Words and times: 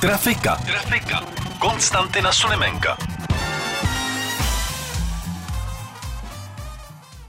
Trafika. 0.00 0.56
Trafika. 0.56 1.20
Konstantina 1.58 2.32
Sulimenka. 2.32 2.96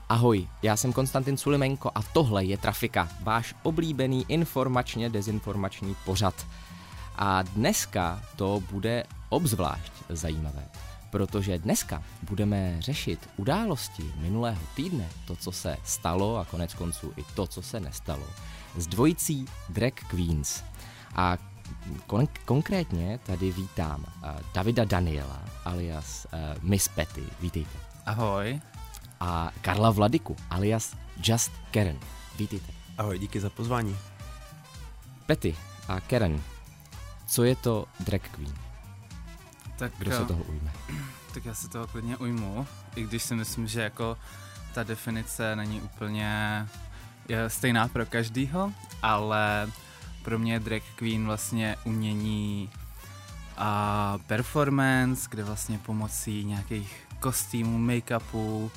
Ahoj, 0.09 0.47
já 0.61 0.77
jsem 0.77 0.93
Konstantin 0.93 1.37
Sulimenko 1.37 1.91
a 1.95 2.01
tohle 2.01 2.45
je 2.45 2.57
Trafika, 2.57 3.09
váš 3.23 3.55
oblíbený 3.63 4.25
informačně 4.27 5.09
dezinformační 5.09 5.95
pořad. 6.05 6.45
A 7.15 7.41
dneska 7.41 8.21
to 8.35 8.63
bude 8.71 9.03
obzvlášť 9.29 9.93
zajímavé, 10.09 10.63
protože 11.09 11.59
dneska 11.59 12.03
budeme 12.21 12.81
řešit 12.81 13.29
události 13.37 14.13
minulého 14.17 14.61
týdne, 14.75 15.09
to, 15.25 15.35
co 15.35 15.51
se 15.51 15.77
stalo 15.83 16.37
a 16.37 16.45
konec 16.45 16.73
konců 16.73 17.13
i 17.17 17.23
to, 17.23 17.47
co 17.47 17.61
se 17.61 17.79
nestalo, 17.79 18.27
s 18.77 18.87
dvojicí 18.87 19.45
Drag 19.69 19.93
Queens. 19.93 20.63
A 21.15 21.37
kon- 22.07 22.27
konkrétně 22.45 23.19
tady 23.25 23.51
vítám 23.51 23.99
uh, 24.23 24.29
Davida 24.53 24.85
Daniela 24.85 25.41
alias 25.65 26.27
uh, 26.33 26.63
Miss 26.63 26.87
Petty. 26.87 27.23
Vítejte. 27.41 27.79
Ahoj. 28.05 28.61
A 29.19 29.51
Karla 29.61 29.89
Vladiku 29.91 30.35
alias 30.49 30.95
Just 31.23 31.51
Karen. 31.71 31.99
Vítejte. 32.37 32.71
Ahoj, 32.97 33.19
díky 33.19 33.39
za 33.39 33.49
pozvání. 33.49 33.97
Petty 35.25 35.55
a 35.87 35.99
Karen, 35.99 36.41
co 37.27 37.43
je 37.43 37.55
to 37.55 37.85
drag 37.99 38.21
queen? 38.21 38.53
Tak, 39.77 39.91
Kdo 39.97 40.11
se 40.11 40.21
eh, 40.21 40.25
toho 40.25 40.43
ujme? 40.43 40.71
tak 41.33 41.45
já 41.45 41.53
se 41.53 41.67
toho 41.67 41.87
klidně 41.87 42.17
ujmu, 42.17 42.67
i 42.95 43.03
když 43.03 43.23
si 43.23 43.35
myslím, 43.35 43.67
že 43.67 43.81
jako 43.81 44.17
ta 44.73 44.83
definice 44.83 45.55
není 45.55 45.81
úplně 45.81 46.67
stejná 47.47 47.87
pro 47.87 48.05
každýho, 48.05 48.71
ale 49.01 49.71
pro 50.23 50.39
mě 50.39 50.53
je 50.53 50.59
drag 50.59 50.81
queen 50.95 51.25
vlastně 51.25 51.75
umění 51.83 52.69
a 53.57 54.17
performance, 54.27 55.27
kde 55.31 55.43
vlastně 55.43 55.77
pomocí 55.77 56.43
nějakých 56.43 57.07
kostýmů, 57.19 57.77
make-upů 57.79 58.71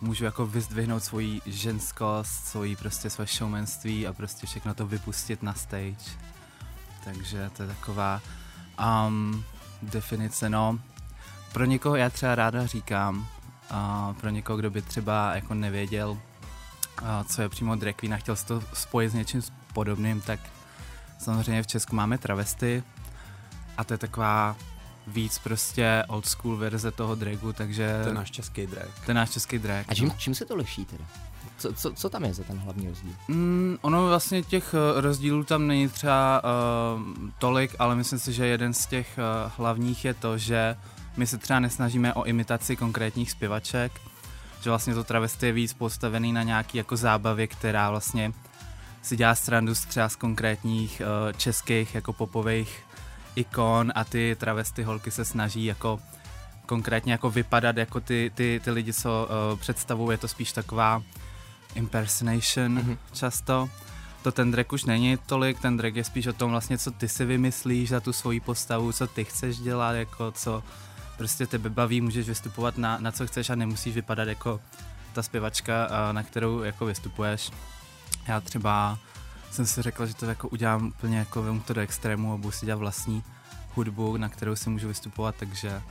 můžu 0.00 0.24
jako 0.24 0.46
vyzdvihnout 0.46 1.04
svoji 1.04 1.40
ženskost, 1.46 2.44
svoji 2.44 2.76
prostě 2.76 3.10
své 3.10 3.26
showmanství 3.26 4.06
a 4.06 4.12
prostě 4.12 4.46
všechno 4.46 4.74
to 4.74 4.86
vypustit 4.86 5.42
na 5.42 5.54
stage. 5.54 6.10
Takže 7.04 7.50
to 7.56 7.62
je 7.62 7.68
taková 7.68 8.20
um, 9.06 9.44
definice, 9.82 10.48
no. 10.48 10.78
Pro 11.52 11.64
někoho 11.64 11.96
já 11.96 12.10
třeba 12.10 12.34
ráda 12.34 12.66
říkám, 12.66 13.26
a 13.70 14.14
pro 14.20 14.30
někoho, 14.30 14.56
kdo 14.56 14.70
by 14.70 14.82
třeba 14.82 15.34
jako 15.34 15.54
nevěděl, 15.54 16.18
a 17.04 17.24
co 17.24 17.42
je 17.42 17.48
přímo 17.48 17.76
drag 17.76 17.94
queen 17.94 18.14
a 18.14 18.16
chtěl 18.16 18.36
si 18.36 18.46
to 18.46 18.62
spojit 18.72 19.10
s 19.10 19.14
něčím 19.14 19.42
podobným, 19.72 20.20
tak 20.20 20.40
samozřejmě 21.24 21.62
v 21.62 21.66
Česku 21.66 21.96
máme 21.96 22.18
travesty 22.18 22.82
a 23.76 23.84
to 23.84 23.94
je 23.94 23.98
taková 23.98 24.56
víc 25.06 25.38
prostě 25.38 26.04
old 26.08 26.26
school 26.26 26.56
verze 26.56 26.90
toho 26.90 27.14
dragu, 27.14 27.52
takže 27.52 28.00
To 28.02 28.08
je 28.08 28.14
náš 28.14 28.30
český 28.30 28.66
drag. 28.66 28.88
to 29.04 29.10
je 29.10 29.14
náš 29.14 29.30
český 29.30 29.58
drag. 29.58 29.84
A 29.88 29.94
čím, 29.94 30.08
no. 30.08 30.14
čím 30.18 30.34
se 30.34 30.44
to 30.44 30.56
liší 30.56 30.84
teda? 30.84 31.04
Co, 31.58 31.72
co, 31.72 31.92
co 31.92 32.10
tam 32.10 32.24
je 32.24 32.34
za 32.34 32.42
ten 32.42 32.58
hlavní 32.58 32.88
rozdíl? 32.88 33.12
Mm, 33.28 33.78
ono 33.80 34.08
vlastně 34.08 34.42
těch 34.42 34.74
eh, 34.74 35.00
rozdílů 35.00 35.44
tam 35.44 35.66
není 35.66 35.88
třeba 35.88 36.42
uh, 36.44 37.02
tolik, 37.38 37.76
ale 37.78 37.96
myslím 37.96 38.18
si, 38.18 38.32
že 38.32 38.46
jeden 38.46 38.74
z 38.74 38.86
těch 38.86 39.18
uh, 39.18 39.52
hlavních 39.56 40.04
je 40.04 40.14
to, 40.14 40.38
že 40.38 40.76
my 41.16 41.26
se 41.26 41.38
třeba 41.38 41.60
nesnažíme 41.60 42.14
o 42.14 42.24
imitaci 42.24 42.76
konkrétních 42.76 43.30
zpěvaček, 43.30 44.00
že 44.62 44.70
vlastně 44.70 44.94
to 44.94 45.04
travesty 45.04 45.46
je 45.46 45.52
víc 45.52 45.72
postavený 45.72 46.32
na 46.32 46.42
nějaký 46.42 46.78
jako 46.78 46.96
zábavě, 46.96 47.46
která 47.46 47.90
vlastně 47.90 48.32
si 49.04 49.16
dělá 49.16 49.34
srandu 49.34 49.74
z 49.74 49.84
třeba 49.84 50.08
z 50.08 50.16
konkrétních 50.16 51.02
uh, 51.04 51.32
českých 51.32 51.94
jako 51.94 52.12
popových 52.12 52.82
ikon 53.36 53.92
a 53.94 54.04
ty 54.04 54.36
travesty 54.40 54.82
holky 54.82 55.10
se 55.10 55.24
snaží 55.24 55.64
jako 55.64 55.98
konkrétně 56.66 57.12
jako 57.12 57.30
vypadat 57.30 57.76
jako 57.76 58.00
ty, 58.00 58.32
ty, 58.34 58.60
ty 58.64 58.70
lidi, 58.70 58.92
co 58.92 59.28
uh, 59.52 59.58
představují, 59.58 60.10
je 60.14 60.18
to 60.18 60.28
spíš 60.28 60.52
taková 60.52 61.02
impersonation 61.74 62.72
Mhm. 62.72 62.90
mm-hmm. 62.92 62.98
často. 63.12 63.70
To 64.22 64.32
ten 64.32 64.50
drag 64.50 64.72
už 64.72 64.84
není 64.84 65.16
tolik, 65.26 65.60
ten 65.60 65.76
drag 65.76 65.94
je 65.94 66.04
spíš 66.04 66.26
o 66.26 66.32
tom 66.32 66.50
vlastně, 66.50 66.78
co 66.78 66.90
ty 66.90 67.08
si 67.08 67.24
vymyslíš 67.24 67.88
za 67.88 68.00
tu 68.00 68.12
svoji 68.12 68.40
postavu, 68.40 68.92
co 68.92 69.06
ty 69.06 69.24
chceš 69.24 69.58
dělat, 69.58 69.92
jako 69.92 70.32
co 70.32 70.62
prostě 71.16 71.46
tebe 71.46 71.70
baví, 71.70 72.00
můžeš 72.00 72.28
vystupovat 72.28 72.78
na, 72.78 72.98
na 72.98 73.12
co 73.12 73.26
chceš 73.26 73.50
a 73.50 73.54
nemusíš 73.54 73.94
vypadat 73.94 74.28
jako 74.28 74.60
ta 75.12 75.22
zpěvačka, 75.22 75.84
a 75.84 76.12
na 76.12 76.22
kterou 76.22 76.62
jako 76.62 76.86
vystupuješ. 76.86 77.50
Já 78.28 78.40
třeba 78.40 78.98
jsem 79.50 79.66
si 79.66 79.82
řekl, 79.82 80.06
že 80.06 80.14
to 80.14 80.26
jako 80.26 80.48
udělám 80.48 80.86
úplně 80.86 81.18
jako 81.18 81.42
vemu 81.42 81.60
to 81.60 81.74
do 81.74 81.80
extrému 81.80 82.32
a 82.32 82.36
budu 82.36 82.50
si 82.52 82.66
dělat 82.66 82.78
vlastní 82.78 83.22
hudbu, 83.74 84.16
na 84.16 84.28
kterou 84.28 84.56
si 84.56 84.70
můžu 84.70 84.88
vystupovat, 84.88 85.34
takže 85.38 85.82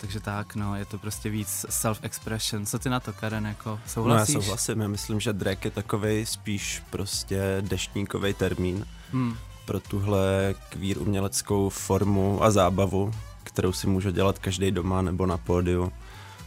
takže 0.00 0.20
tak, 0.20 0.54
no, 0.54 0.76
je 0.76 0.84
to 0.84 0.98
prostě 0.98 1.30
víc 1.30 1.66
self-expression. 1.68 2.66
Co 2.66 2.78
ty 2.78 2.88
na 2.88 3.00
to, 3.00 3.12
Karen, 3.12 3.46
jako 3.46 3.70
No 3.70 3.76
já 3.84 3.88
souhlasíš? 3.88 4.34
souhlasím, 4.34 4.80
já 4.80 4.88
myslím, 4.88 5.20
že 5.20 5.32
drag 5.32 5.64
je 5.64 5.70
takovej 5.70 6.26
spíš 6.26 6.82
prostě 6.90 7.56
deštníkový 7.60 8.34
termín 8.34 8.86
Hmm. 9.12 9.36
pro 9.64 9.80
tuhle 9.80 10.54
kvír 10.68 10.98
uměleckou 10.98 11.68
formu 11.68 12.42
a 12.42 12.50
zábavu, 12.50 13.12
kterou 13.44 13.72
si 13.72 13.86
může 13.86 14.12
dělat 14.12 14.38
každý 14.38 14.70
doma 14.70 15.02
nebo 15.02 15.26
na 15.26 15.36
pódiu. 15.38 15.92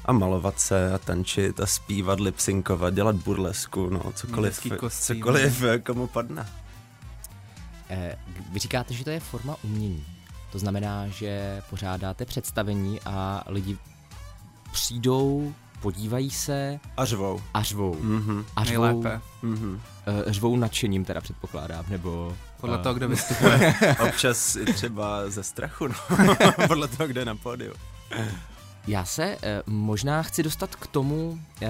A 0.05 0.11
malovat 0.13 0.59
se 0.59 0.93
a 0.93 0.97
tančit 0.97 1.59
a 1.59 1.65
zpívat, 1.65 2.19
lipsynkovat, 2.19 2.93
dělat 2.93 3.15
burlesku, 3.15 3.89
no 3.89 4.01
cokoliv, 4.15 4.59
cokoliv 4.89 5.63
eh, 5.63 5.79
komu 5.79 6.07
padne. 6.07 6.49
Eh, 7.89 8.15
vy 8.51 8.59
říkáte, 8.59 8.93
že 8.93 9.03
to 9.03 9.09
je 9.09 9.19
forma 9.19 9.55
umění. 9.63 10.05
To 10.51 10.59
znamená, 10.59 11.07
že 11.07 11.61
pořádáte 11.69 12.25
představení 12.25 12.99
a 13.05 13.43
lidi 13.47 13.77
přijdou, 14.71 15.53
podívají 15.81 16.31
se 16.31 16.79
A 16.97 17.05
řvou. 17.05 17.41
a 17.53 17.63
řvou. 17.63 17.97
Mhm, 18.01 18.45
A 18.55 18.63
řvou, 18.63 18.83
Nejlépe. 18.83 19.21
mhm. 19.41 19.81
eh, 20.07 20.33
řvou 20.33 20.55
nadšením 20.55 21.05
teda 21.05 21.21
předpokládám, 21.21 21.85
nebo... 21.89 22.37
Podle 22.61 22.79
eh, 22.79 22.81
toho, 22.83 22.95
kdo 22.95 23.07
vystupuje. 23.15 23.75
Občas 24.09 24.55
i 24.55 24.73
třeba 24.73 25.29
ze 25.29 25.43
strachu, 25.43 25.87
no. 25.87 25.95
Podle 26.67 26.87
toho, 26.87 27.07
kde 27.07 27.21
je 27.21 27.25
na 27.25 27.35
pódiu. 27.35 27.73
Já 28.87 29.05
se 29.05 29.37
eh, 29.43 29.63
možná 29.65 30.23
chci 30.23 30.43
dostat 30.43 30.75
k 30.75 30.87
tomu, 30.87 31.39
eh, 31.61 31.67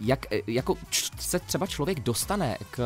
jak 0.00 0.32
eh, 0.32 0.40
jako 0.46 0.76
č- 0.90 1.10
se 1.18 1.38
třeba 1.38 1.66
člověk 1.66 2.00
dostane 2.00 2.56
k, 2.70 2.76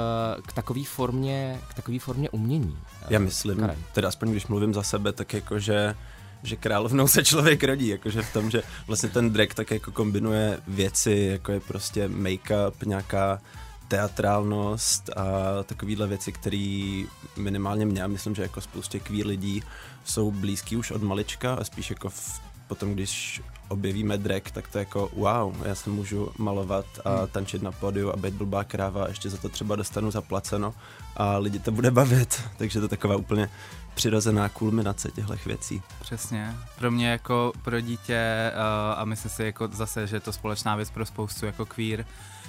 k 0.46 0.52
takové 0.52 0.84
formě, 0.84 1.60
k 1.68 1.74
takové 1.74 1.98
formě 1.98 2.30
umění. 2.30 2.78
Já 3.10 3.18
myslím, 3.18 3.58
Karen. 3.58 3.76
teda 3.92 4.08
aspoň 4.08 4.30
když 4.30 4.46
mluvím 4.46 4.74
za 4.74 4.82
sebe, 4.82 5.12
tak 5.12 5.32
jako, 5.34 5.58
že 5.58 5.94
že 6.42 6.56
královnou 6.56 7.08
se 7.08 7.24
člověk 7.24 7.64
rodí, 7.64 7.88
jakože 7.88 8.22
v 8.22 8.32
tom, 8.32 8.50
že 8.50 8.62
vlastně 8.86 9.08
ten 9.08 9.30
drag 9.30 9.48
tak 9.54 9.70
jako 9.70 9.92
kombinuje 9.92 10.60
věci, 10.68 11.28
jako 11.32 11.52
je 11.52 11.60
prostě 11.60 12.08
make-up, 12.08 12.72
nějaká 12.86 13.40
teatrálnost 13.88 15.10
a 15.16 15.22
takovýhle 15.62 16.06
věci, 16.06 16.32
které 16.32 17.02
minimálně 17.36 17.86
mě 17.86 18.02
a 18.02 18.06
myslím, 18.06 18.34
že 18.34 18.42
jako 18.42 18.60
spoustě 18.60 19.00
queer 19.00 19.26
lidí 19.26 19.62
jsou 20.04 20.30
blízký 20.30 20.76
už 20.76 20.90
od 20.90 21.02
malička 21.02 21.54
a 21.54 21.64
spíš 21.64 21.90
jako 21.90 22.08
v, 22.10 22.40
potom, 22.68 22.94
když 22.94 23.42
objevíme 23.68 24.18
drag, 24.18 24.42
tak 24.52 24.68
to 24.68 24.78
je 24.78 24.80
jako 24.80 25.10
wow, 25.16 25.66
já 25.66 25.74
se 25.74 25.90
můžu 25.90 26.32
malovat 26.38 26.86
a 27.04 27.26
tančit 27.26 27.62
na 27.62 27.72
pódiu 27.72 28.10
a 28.10 28.16
být 28.16 28.34
blbá 28.34 28.64
kráva 28.64 29.04
a 29.04 29.08
ještě 29.08 29.30
za 29.30 29.36
to 29.36 29.48
třeba 29.48 29.76
dostanu 29.76 30.10
zaplaceno 30.10 30.74
a 31.16 31.38
lidi 31.38 31.58
to 31.58 31.70
bude 31.70 31.90
bavit, 31.90 32.42
takže 32.56 32.78
to 32.78 32.84
je 32.84 32.88
taková 32.88 33.16
úplně 33.16 33.50
přirozená 33.94 34.48
kulminace 34.48 35.10
těchto 35.10 35.34
věcí. 35.46 35.82
Přesně. 36.00 36.54
Pro 36.78 36.90
mě 36.90 37.08
jako 37.08 37.52
pro 37.62 37.80
dítě 37.80 38.52
uh, 38.54 39.00
a 39.00 39.04
myslím 39.04 39.30
si 39.30 39.42
jako 39.44 39.68
zase, 39.72 40.06
že 40.06 40.16
je 40.16 40.20
to 40.20 40.32
společná 40.32 40.76
věc 40.76 40.90
pro 40.90 41.06
spoustu 41.06 41.46
jako 41.46 41.66
queer 41.66 42.04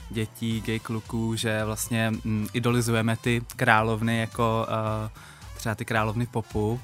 dětí, 0.10 0.62
gay 0.62 0.80
kluků, 0.80 1.36
že 1.36 1.66
vlastně 1.66 2.12
mm, 2.12 2.48
idolizujeme 2.54 3.18
ty 3.18 3.42
královny 3.56 4.20
jako 4.20 4.68
uh, 4.70 5.10
třeba 5.58 5.76
ty 5.76 5.86
královny 5.86 6.26
popu 6.26 6.80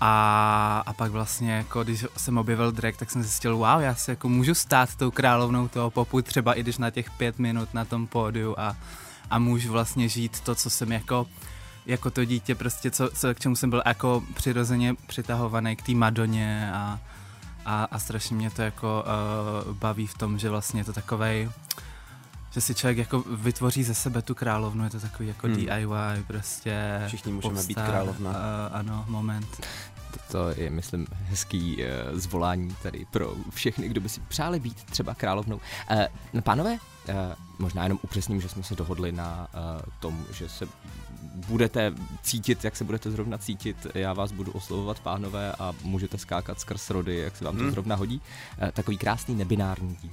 a, 0.00 0.82
a 0.86 0.92
pak 0.92 1.10
vlastně 1.10 1.52
jako 1.52 1.84
když 1.84 2.04
jsem 2.16 2.38
objevil 2.38 2.72
drag, 2.72 2.96
tak 2.96 3.10
jsem 3.10 3.22
zjistil, 3.22 3.56
wow, 3.56 3.80
já 3.80 3.94
se 3.94 4.12
jako 4.12 4.28
můžu 4.28 4.54
stát 4.54 4.96
tou 4.96 5.10
královnou 5.10 5.68
toho 5.68 5.90
popu, 5.90 6.22
třeba 6.22 6.54
i 6.54 6.62
když 6.62 6.78
na 6.78 6.90
těch 6.90 7.10
pět 7.10 7.38
minut 7.38 7.74
na 7.74 7.84
tom 7.84 8.06
pódiu 8.06 8.54
a, 8.58 8.76
a 9.30 9.38
můžu 9.38 9.72
vlastně 9.72 10.08
žít 10.08 10.40
to, 10.40 10.54
co 10.54 10.70
jsem 10.70 10.92
jako 10.92 11.26
jako 11.86 12.10
to 12.10 12.24
dítě 12.24 12.54
prostě, 12.54 12.90
co, 12.90 13.10
co, 13.10 13.34
k 13.34 13.40
čemu 13.40 13.56
jsem 13.56 13.70
byl 13.70 13.82
jako 13.86 14.22
přirozeně 14.34 14.94
přitahovaný 15.06 15.76
k 15.76 15.82
té 15.82 15.92
Madoně 15.92 16.70
a, 16.74 16.98
a, 17.64 17.84
a 17.84 17.98
strašně 17.98 18.36
mě 18.36 18.50
to 18.50 18.62
jako 18.62 19.04
uh, 19.66 19.74
baví 19.76 20.06
v 20.06 20.18
tom, 20.18 20.38
že 20.38 20.50
vlastně 20.50 20.80
je 20.80 20.84
to 20.84 20.92
takovej, 20.92 21.50
že 22.56 22.60
si 22.60 22.74
člověk 22.74 22.98
jako 22.98 23.18
vytvoří 23.20 23.84
ze 23.84 23.94
sebe 23.94 24.22
tu 24.22 24.34
královnu, 24.34 24.84
je 24.84 24.90
to 24.90 25.00
takový 25.00 25.28
jako 25.28 25.46
hmm. 25.46 25.56
DIY 25.56 26.24
prostě. 26.26 27.02
Všichni 27.06 27.32
můžeme 27.32 27.54
povstar, 27.54 27.68
být 27.68 27.90
královna. 27.90 28.30
Uh, 28.30 28.36
ano, 28.72 29.04
moment. 29.08 29.66
To 30.32 30.48
je, 30.48 30.70
myslím, 30.70 31.06
hezký 31.10 31.76
uh, 31.76 32.18
zvolání 32.18 32.76
tady 32.82 33.06
pro 33.10 33.34
všechny, 33.50 33.88
kdo 33.88 34.00
by 34.00 34.08
si 34.08 34.20
přáli 34.20 34.60
být 34.60 34.84
třeba 34.84 35.14
královnou. 35.14 35.60
Uh, 36.34 36.40
pánové, 36.40 36.72
uh, 36.72 37.14
možná 37.58 37.82
jenom 37.82 37.98
upřesním, 38.02 38.40
že 38.40 38.48
jsme 38.48 38.62
se 38.62 38.74
dohodli 38.74 39.12
na 39.12 39.48
uh, 39.54 39.80
tom, 40.00 40.24
že 40.32 40.48
se 40.48 40.68
budete 41.48 41.92
cítit, 42.22 42.64
jak 42.64 42.76
se 42.76 42.84
budete 42.84 43.10
zrovna 43.10 43.38
cítit. 43.38 43.86
Já 43.94 44.12
vás 44.12 44.32
budu 44.32 44.52
oslovovat 44.52 45.00
pánové 45.00 45.52
a 45.52 45.72
můžete 45.82 46.18
skákat 46.18 46.60
skrz 46.60 46.90
rody, 46.90 47.16
jak 47.16 47.36
se 47.36 47.44
vám 47.44 47.56
to 47.56 47.62
hmm. 47.62 47.70
zrovna 47.70 47.96
hodí. 47.96 48.20
Uh, 48.62 48.70
takový 48.70 48.98
krásný 48.98 49.34
nebinární 49.34 49.96
díl. 50.02 50.12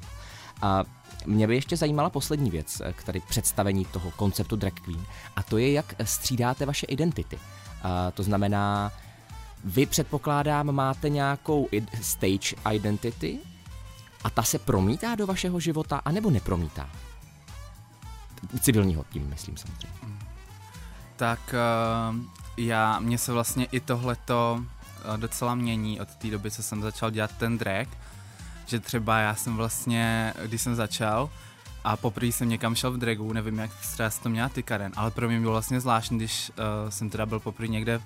A 0.64 0.84
mě 1.26 1.48
by 1.48 1.56
ještě 1.56 1.78
zajímala 1.78 2.10
poslední 2.10 2.50
věc 2.52 2.82
k 2.96 3.04
tady 3.04 3.20
představení 3.20 3.86
toho 3.86 4.12
konceptu 4.12 4.56
drag 4.56 4.74
queen 4.74 5.06
a 5.36 5.44
to 5.44 5.58
je, 5.58 5.72
jak 5.72 5.96
střídáte 6.04 6.66
vaše 6.66 6.86
identity. 6.86 7.40
A 7.84 8.12
to 8.12 8.24
znamená, 8.24 8.92
vy 9.64 9.86
předpokládám 9.86 10.72
máte 10.72 11.10
nějakou 11.10 11.70
stage 12.02 12.56
identity 12.72 13.40
a 14.24 14.30
ta 14.30 14.44
se 14.44 14.60
promítá 14.60 15.16
do 15.16 15.28
vašeho 15.28 15.60
života, 15.60 16.02
anebo 16.06 16.30
nepromítá? 16.30 16.90
Civilního 18.60 19.06
tím 19.10 19.30
myslím 19.30 19.58
samozřejmě. 19.58 20.18
Tak 21.16 21.40
uh, 21.54 22.16
já, 22.58 23.00
mně 23.00 23.18
se 23.18 23.32
vlastně 23.32 23.66
i 23.66 23.80
tohleto 23.80 24.64
docela 25.18 25.56
mění 25.56 26.02
od 26.02 26.16
té 26.16 26.28
doby, 26.28 26.52
co 26.52 26.64
jsem 26.64 26.82
začal 26.82 27.12
dělat 27.12 27.32
ten 27.38 27.58
drag, 27.58 27.88
že 28.66 28.80
třeba 28.80 29.20
já 29.20 29.36
jsem 29.36 29.56
vlastně, 29.56 30.34
když 30.46 30.62
jsem 30.62 30.76
začal, 30.76 31.30
a 31.84 31.98
poprvé 31.98 32.28
jsem 32.28 32.50
někam 32.50 32.76
šel 32.76 32.92
v 32.92 32.98
dragu, 32.98 33.34
nevím, 33.34 33.60
jak 33.60 33.72
třeba 33.76 34.10
to 34.24 34.30
měla 34.30 34.50
ty 34.50 34.64
Karen, 34.64 34.92
ale 34.96 35.12
pro 35.12 35.28
mě 35.28 35.40
bylo 35.40 35.52
vlastně 35.52 35.80
zvláštní, 35.80 36.18
když 36.18 36.50
uh, 36.50 36.90
jsem 36.90 37.10
teda 37.10 37.26
byl 37.26 37.40
poprvé 37.40 37.68
někde 37.68 38.02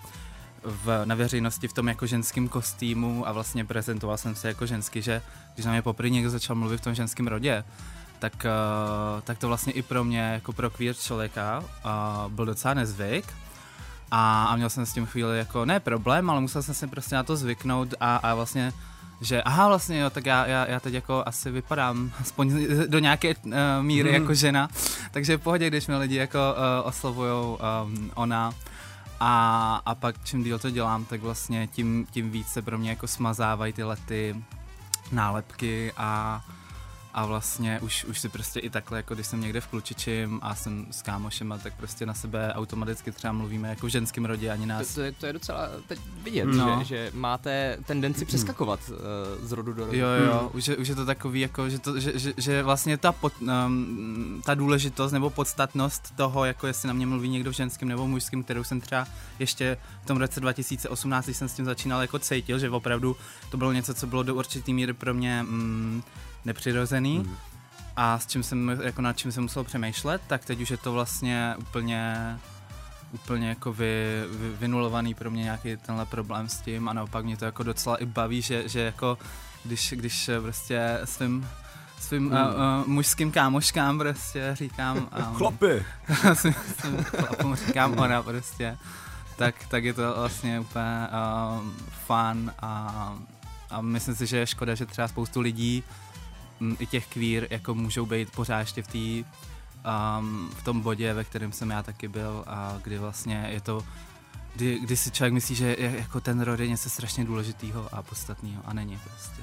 v, 0.63 1.01
na 1.05 1.15
veřejnosti 1.15 1.67
v 1.67 1.73
tom 1.73 1.87
jako 1.87 2.05
ženském 2.05 2.47
kostýmu 2.47 3.27
a 3.27 3.31
vlastně 3.31 3.65
prezentoval 3.65 4.17
jsem 4.17 4.35
se 4.35 4.47
jako 4.47 4.65
ženský, 4.65 5.01
že 5.01 5.21
když 5.53 5.65
na 5.65 5.71
mě 5.71 5.81
poprvé 5.81 6.09
někdo 6.09 6.29
začal 6.29 6.55
mluvit 6.55 6.77
v 6.77 6.83
tom 6.83 6.95
ženském 6.95 7.27
rodě, 7.27 7.63
tak, 8.19 8.33
uh, 8.33 9.21
tak 9.21 9.37
to 9.37 9.47
vlastně 9.47 9.73
i 9.73 9.81
pro 9.81 10.03
mě, 10.03 10.19
jako 10.19 10.53
pro 10.53 10.69
queer 10.69 10.95
člověka, 10.95 11.59
uh, 11.59 12.31
byl 12.31 12.45
docela 12.45 12.73
nezvyk. 12.73 13.25
A, 14.11 14.45
a 14.45 14.55
měl 14.55 14.69
jsem 14.69 14.85
s 14.85 14.93
tím 14.93 15.05
chvíli 15.05 15.37
jako, 15.37 15.65
ne 15.65 15.79
problém, 15.79 16.29
ale 16.29 16.41
musel 16.41 16.63
jsem 16.63 16.75
si 16.75 16.87
prostě 16.87 17.15
na 17.15 17.23
to 17.23 17.37
zvyknout 17.37 17.93
a, 17.99 18.15
a 18.15 18.35
vlastně 18.35 18.73
že 19.21 19.41
aha, 19.41 19.67
vlastně 19.67 19.99
jo, 19.99 20.09
tak 20.09 20.25
já, 20.25 20.45
já, 20.45 20.69
já 20.69 20.79
teď 20.79 20.93
jako 20.93 21.23
asi 21.25 21.51
vypadám 21.51 22.11
aspoň 22.21 22.67
do 22.87 22.99
nějaké 22.99 23.35
uh, 23.35 23.53
míry 23.81 24.09
mm. 24.09 24.15
jako 24.15 24.33
žena, 24.33 24.69
takže 25.11 25.37
v 25.37 25.41
pohodě, 25.41 25.67
když 25.67 25.87
mě 25.87 25.97
lidi 25.97 26.15
jako 26.15 26.39
uh, 26.39 26.87
oslovujou 26.87 27.59
um, 27.85 28.11
ona 28.15 28.53
a, 29.19 29.81
a 29.85 29.95
pak 29.95 30.15
čím 30.23 30.43
díl 30.43 30.59
to 30.59 30.69
dělám, 30.69 31.05
tak 31.05 31.21
vlastně 31.21 31.67
tím, 31.67 32.07
tím 32.11 32.29
víc 32.29 32.47
se 32.47 32.61
pro 32.61 32.77
mě 32.77 32.89
jako 32.89 33.07
smazávají 33.07 33.73
ty 33.73 33.83
lety 33.83 34.35
nálepky 35.11 35.93
a 35.97 36.41
a 37.17 37.25
vlastně 37.25 37.79
už, 37.79 38.03
už 38.03 38.19
si 38.19 38.29
prostě 38.29 38.59
i 38.59 38.69
takhle, 38.69 38.99
jako 38.99 39.15
když 39.15 39.27
jsem 39.27 39.41
někde 39.41 39.61
v 39.61 39.67
Klučičím 39.67 40.39
a 40.43 40.55
jsem 40.55 40.85
s 40.91 41.01
kámošema, 41.01 41.57
tak 41.57 41.73
prostě 41.77 42.05
na 42.05 42.13
sebe 42.13 42.53
automaticky 42.53 43.11
třeba 43.11 43.33
mluvíme 43.33 43.69
jako 43.69 43.85
v 43.87 43.89
ženském 43.89 44.25
rodě, 44.25 44.51
ani 44.51 44.65
nás. 44.65 44.87
To, 44.87 44.93
to, 44.93 45.01
je, 45.01 45.11
to 45.11 45.25
je 45.25 45.33
docela 45.33 45.69
teď 45.87 45.99
vidět, 46.23 46.45
no. 46.45 46.79
že, 46.79 46.85
že 46.85 47.11
máte 47.13 47.77
tendenci 47.85 48.25
přeskakovat 48.25 48.79
uh, 48.89 49.47
z 49.47 49.51
rodu 49.51 49.73
do 49.73 49.85
rodu. 49.85 49.97
Jo, 49.97 50.07
jo, 50.25 50.39
hmm. 50.39 50.49
už, 50.53 50.67
je, 50.67 50.77
už 50.77 50.87
je 50.87 50.95
to 50.95 51.05
takový, 51.05 51.39
jako, 51.39 51.69
že, 51.69 51.79
to, 51.79 51.99
že, 51.99 52.19
že, 52.19 52.33
že 52.37 52.63
vlastně 52.63 52.97
ta, 52.97 53.11
pod, 53.11 53.33
um, 53.41 54.41
ta 54.45 54.55
důležitost 54.55 55.11
nebo 55.11 55.29
podstatnost 55.29 56.15
toho, 56.15 56.45
jako 56.45 56.67
jestli 56.67 56.87
na 56.87 56.93
mě 56.93 57.05
mluví 57.05 57.29
někdo 57.29 57.51
v 57.51 57.55
ženském 57.55 57.89
nebo 57.89 58.07
mužském, 58.07 58.43
kterou 58.43 58.63
jsem 58.63 58.81
třeba 58.81 59.07
ještě 59.39 59.77
v 60.03 60.05
tom 60.05 60.17
roce 60.17 60.39
2018, 60.39 61.25
když 61.25 61.37
jsem 61.37 61.49
s 61.49 61.53
tím 61.53 61.65
začínal, 61.65 62.01
jako 62.01 62.19
cítil, 62.19 62.59
že 62.59 62.69
opravdu 62.69 63.15
to 63.51 63.57
bylo 63.57 63.71
něco, 63.71 63.93
co 63.93 64.07
bylo 64.07 64.23
do 64.23 64.35
určitý 64.35 64.73
míry 64.73 64.93
pro 64.93 65.13
mě 65.13 65.45
um, 65.49 66.03
nepřirozený 66.47 67.19
mm. 67.19 67.35
a 67.95 68.19
s 68.19 68.27
čím 68.27 68.43
jsem, 68.43 68.79
jako 68.83 69.01
nad 69.01 69.17
čím 69.17 69.31
jsem 69.31 69.43
musel 69.43 69.63
přemýšlet, 69.63 70.21
tak 70.27 70.45
teď 70.45 70.61
už 70.61 70.71
je 70.71 70.77
to 70.77 70.91
vlastně 70.91 71.55
úplně 71.57 72.37
úplně 73.11 73.49
jako 73.49 73.73
vy, 73.73 74.23
vy, 74.31 74.49
vynulovaný 74.49 75.13
pro 75.13 75.31
mě 75.31 75.43
nějaký 75.43 75.77
tenhle 75.77 76.05
problém 76.05 76.49
s 76.49 76.61
tím 76.61 76.89
a 76.89 76.93
naopak 76.93 77.25
mě 77.25 77.37
to 77.37 77.45
jako 77.45 77.63
docela 77.63 77.95
i 77.95 78.05
baví, 78.05 78.41
že, 78.41 78.69
že 78.69 78.79
jako 78.79 79.17
když, 79.63 79.93
když 79.97 80.29
prostě 80.41 80.99
svým 81.05 81.47
svým 81.99 82.23
mm. 82.23 82.31
uh, 82.31 82.37
uh, 82.37 82.87
mužským 82.87 83.31
kámoškám 83.31 83.97
prostě 83.97 84.49
říkám... 84.53 84.97
Um, 84.97 85.35
Chlapy! 85.35 85.85
svým, 86.33 86.55
svým 86.79 87.03
chlapům 87.03 87.55
říkám 87.55 87.99
ona 87.99 88.23
prostě. 88.23 88.77
Tak, 89.35 89.55
tak 89.67 89.83
je 89.83 89.93
to 89.93 90.13
vlastně 90.17 90.59
úplně 90.59 91.07
um, 91.59 91.75
fun 92.07 92.51
a, 92.59 93.13
a 93.69 93.81
myslím 93.81 94.15
si, 94.15 94.25
že 94.25 94.37
je 94.37 94.47
škoda, 94.47 94.75
že 94.75 94.85
třeba 94.85 95.07
spoustu 95.07 95.41
lidí 95.41 95.83
i 96.79 96.85
těch 96.85 97.07
queer 97.07 97.47
jako 97.49 97.75
můžou 97.75 98.05
být 98.05 98.31
pořád 98.31 98.59
ještě 98.59 98.83
v 98.83 98.87
té 98.87 99.29
um, 100.19 100.49
v 100.57 100.63
tom 100.63 100.81
bodě, 100.81 101.13
ve 101.13 101.23
kterém 101.23 101.51
jsem 101.51 101.69
já 101.69 101.83
taky 101.83 102.07
byl 102.07 102.43
a 102.47 102.77
kdy 102.83 102.97
vlastně 102.97 103.47
je 103.51 103.61
to 103.61 103.83
kdy, 104.55 104.79
kdy 104.79 104.97
si 104.97 105.11
člověk 105.11 105.33
myslí, 105.33 105.55
že 105.55 105.75
je, 105.79 105.95
jako 105.97 106.19
ten 106.21 106.41
rod 106.41 106.59
je 106.59 106.67
něco 106.67 106.89
strašně 106.89 107.25
důležitého 107.25 107.89
a 107.91 108.03
podstatného 108.03 108.61
a 108.65 108.73
není 108.73 108.99
prostě. 109.03 109.41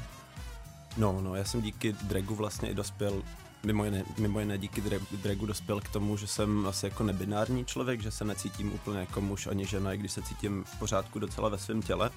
No, 0.96 1.20
no, 1.20 1.34
já 1.34 1.44
jsem 1.44 1.62
díky 1.62 1.93
dragu 1.93 2.34
vlastně 2.34 2.70
i 2.70 2.75
dospěl 2.75 3.22
mimo 3.64 3.84
jiné, 3.84 4.05
mimo 4.19 4.40
jiné 4.40 4.58
díky 4.58 4.82
dragu 5.22 5.46
dospěl 5.46 5.81
k 5.81 5.88
tomu, 5.88 6.16
že 6.16 6.26
jsem 6.26 6.66
asi 6.66 6.87
jako 6.87 7.05
nebinární 7.05 7.64
člověk, 7.64 8.02
že 8.02 8.11
se 8.11 8.25
necítím 8.25 8.72
úplně 8.72 8.99
jako 8.99 9.20
muž 9.20 9.46
ani 9.46 9.66
žena, 9.66 9.93
i 9.93 9.99
když 9.99 10.12
se 10.12 10.22
cítím 10.22 10.64
v 10.64 10.78
pořádku 10.78 11.19
docela 11.19 11.49
ve 11.49 11.58
svém 11.58 11.82
těle 11.82 12.11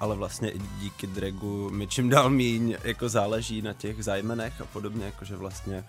ale 0.00 0.16
vlastně 0.16 0.50
i 0.50 0.58
díky 0.58 1.06
dragu 1.06 1.70
mi 1.70 1.86
čím 1.86 2.08
dál 2.08 2.30
míň 2.30 2.76
jako 2.84 3.08
záleží 3.08 3.62
na 3.62 3.72
těch 3.72 4.04
zájmenech 4.04 4.60
a 4.60 4.64
podobně, 4.64 5.04
jakože 5.04 5.36
vlastně 5.36 5.84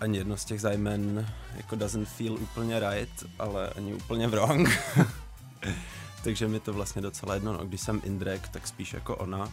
ani 0.00 0.18
jedno 0.18 0.36
z 0.36 0.44
těch 0.44 0.60
zájmen 0.60 1.32
jako 1.56 1.76
doesn't 1.76 2.08
feel 2.08 2.34
úplně 2.34 2.80
right, 2.80 3.24
ale 3.38 3.70
ani 3.70 3.94
úplně 3.94 4.28
wrong. 4.28 4.68
Takže 6.24 6.48
mi 6.48 6.60
to 6.60 6.72
vlastně 6.72 7.02
docela 7.02 7.34
jedno, 7.34 7.52
no, 7.52 7.64
když 7.64 7.80
jsem 7.80 8.00
in 8.04 8.18
drag, 8.18 8.48
tak 8.48 8.68
spíš 8.68 8.92
jako 8.92 9.16
ona. 9.16 9.52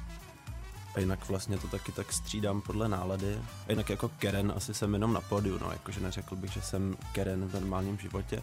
A 0.96 1.00
jinak 1.00 1.30
vlastně 1.30 1.58
to 1.58 1.68
taky 1.68 1.92
tak 1.92 2.14
střídám 2.14 2.62
podle 2.62 2.90
nálady. 2.90 3.40
A 3.68 3.72
jinak 3.72 3.90
jako 3.90 4.10
Karen 4.20 4.54
asi 4.56 4.74
jsem 4.74 4.94
jenom 4.94 5.14
na 5.14 5.22
pódiu, 5.22 5.60
no, 5.62 5.72
jakože 5.72 6.00
neřekl 6.00 6.36
bych, 6.36 6.52
že 6.52 6.62
jsem 6.62 6.98
Karen 7.12 7.46
v 7.48 7.54
normálním 7.54 7.98
životě. 7.98 8.42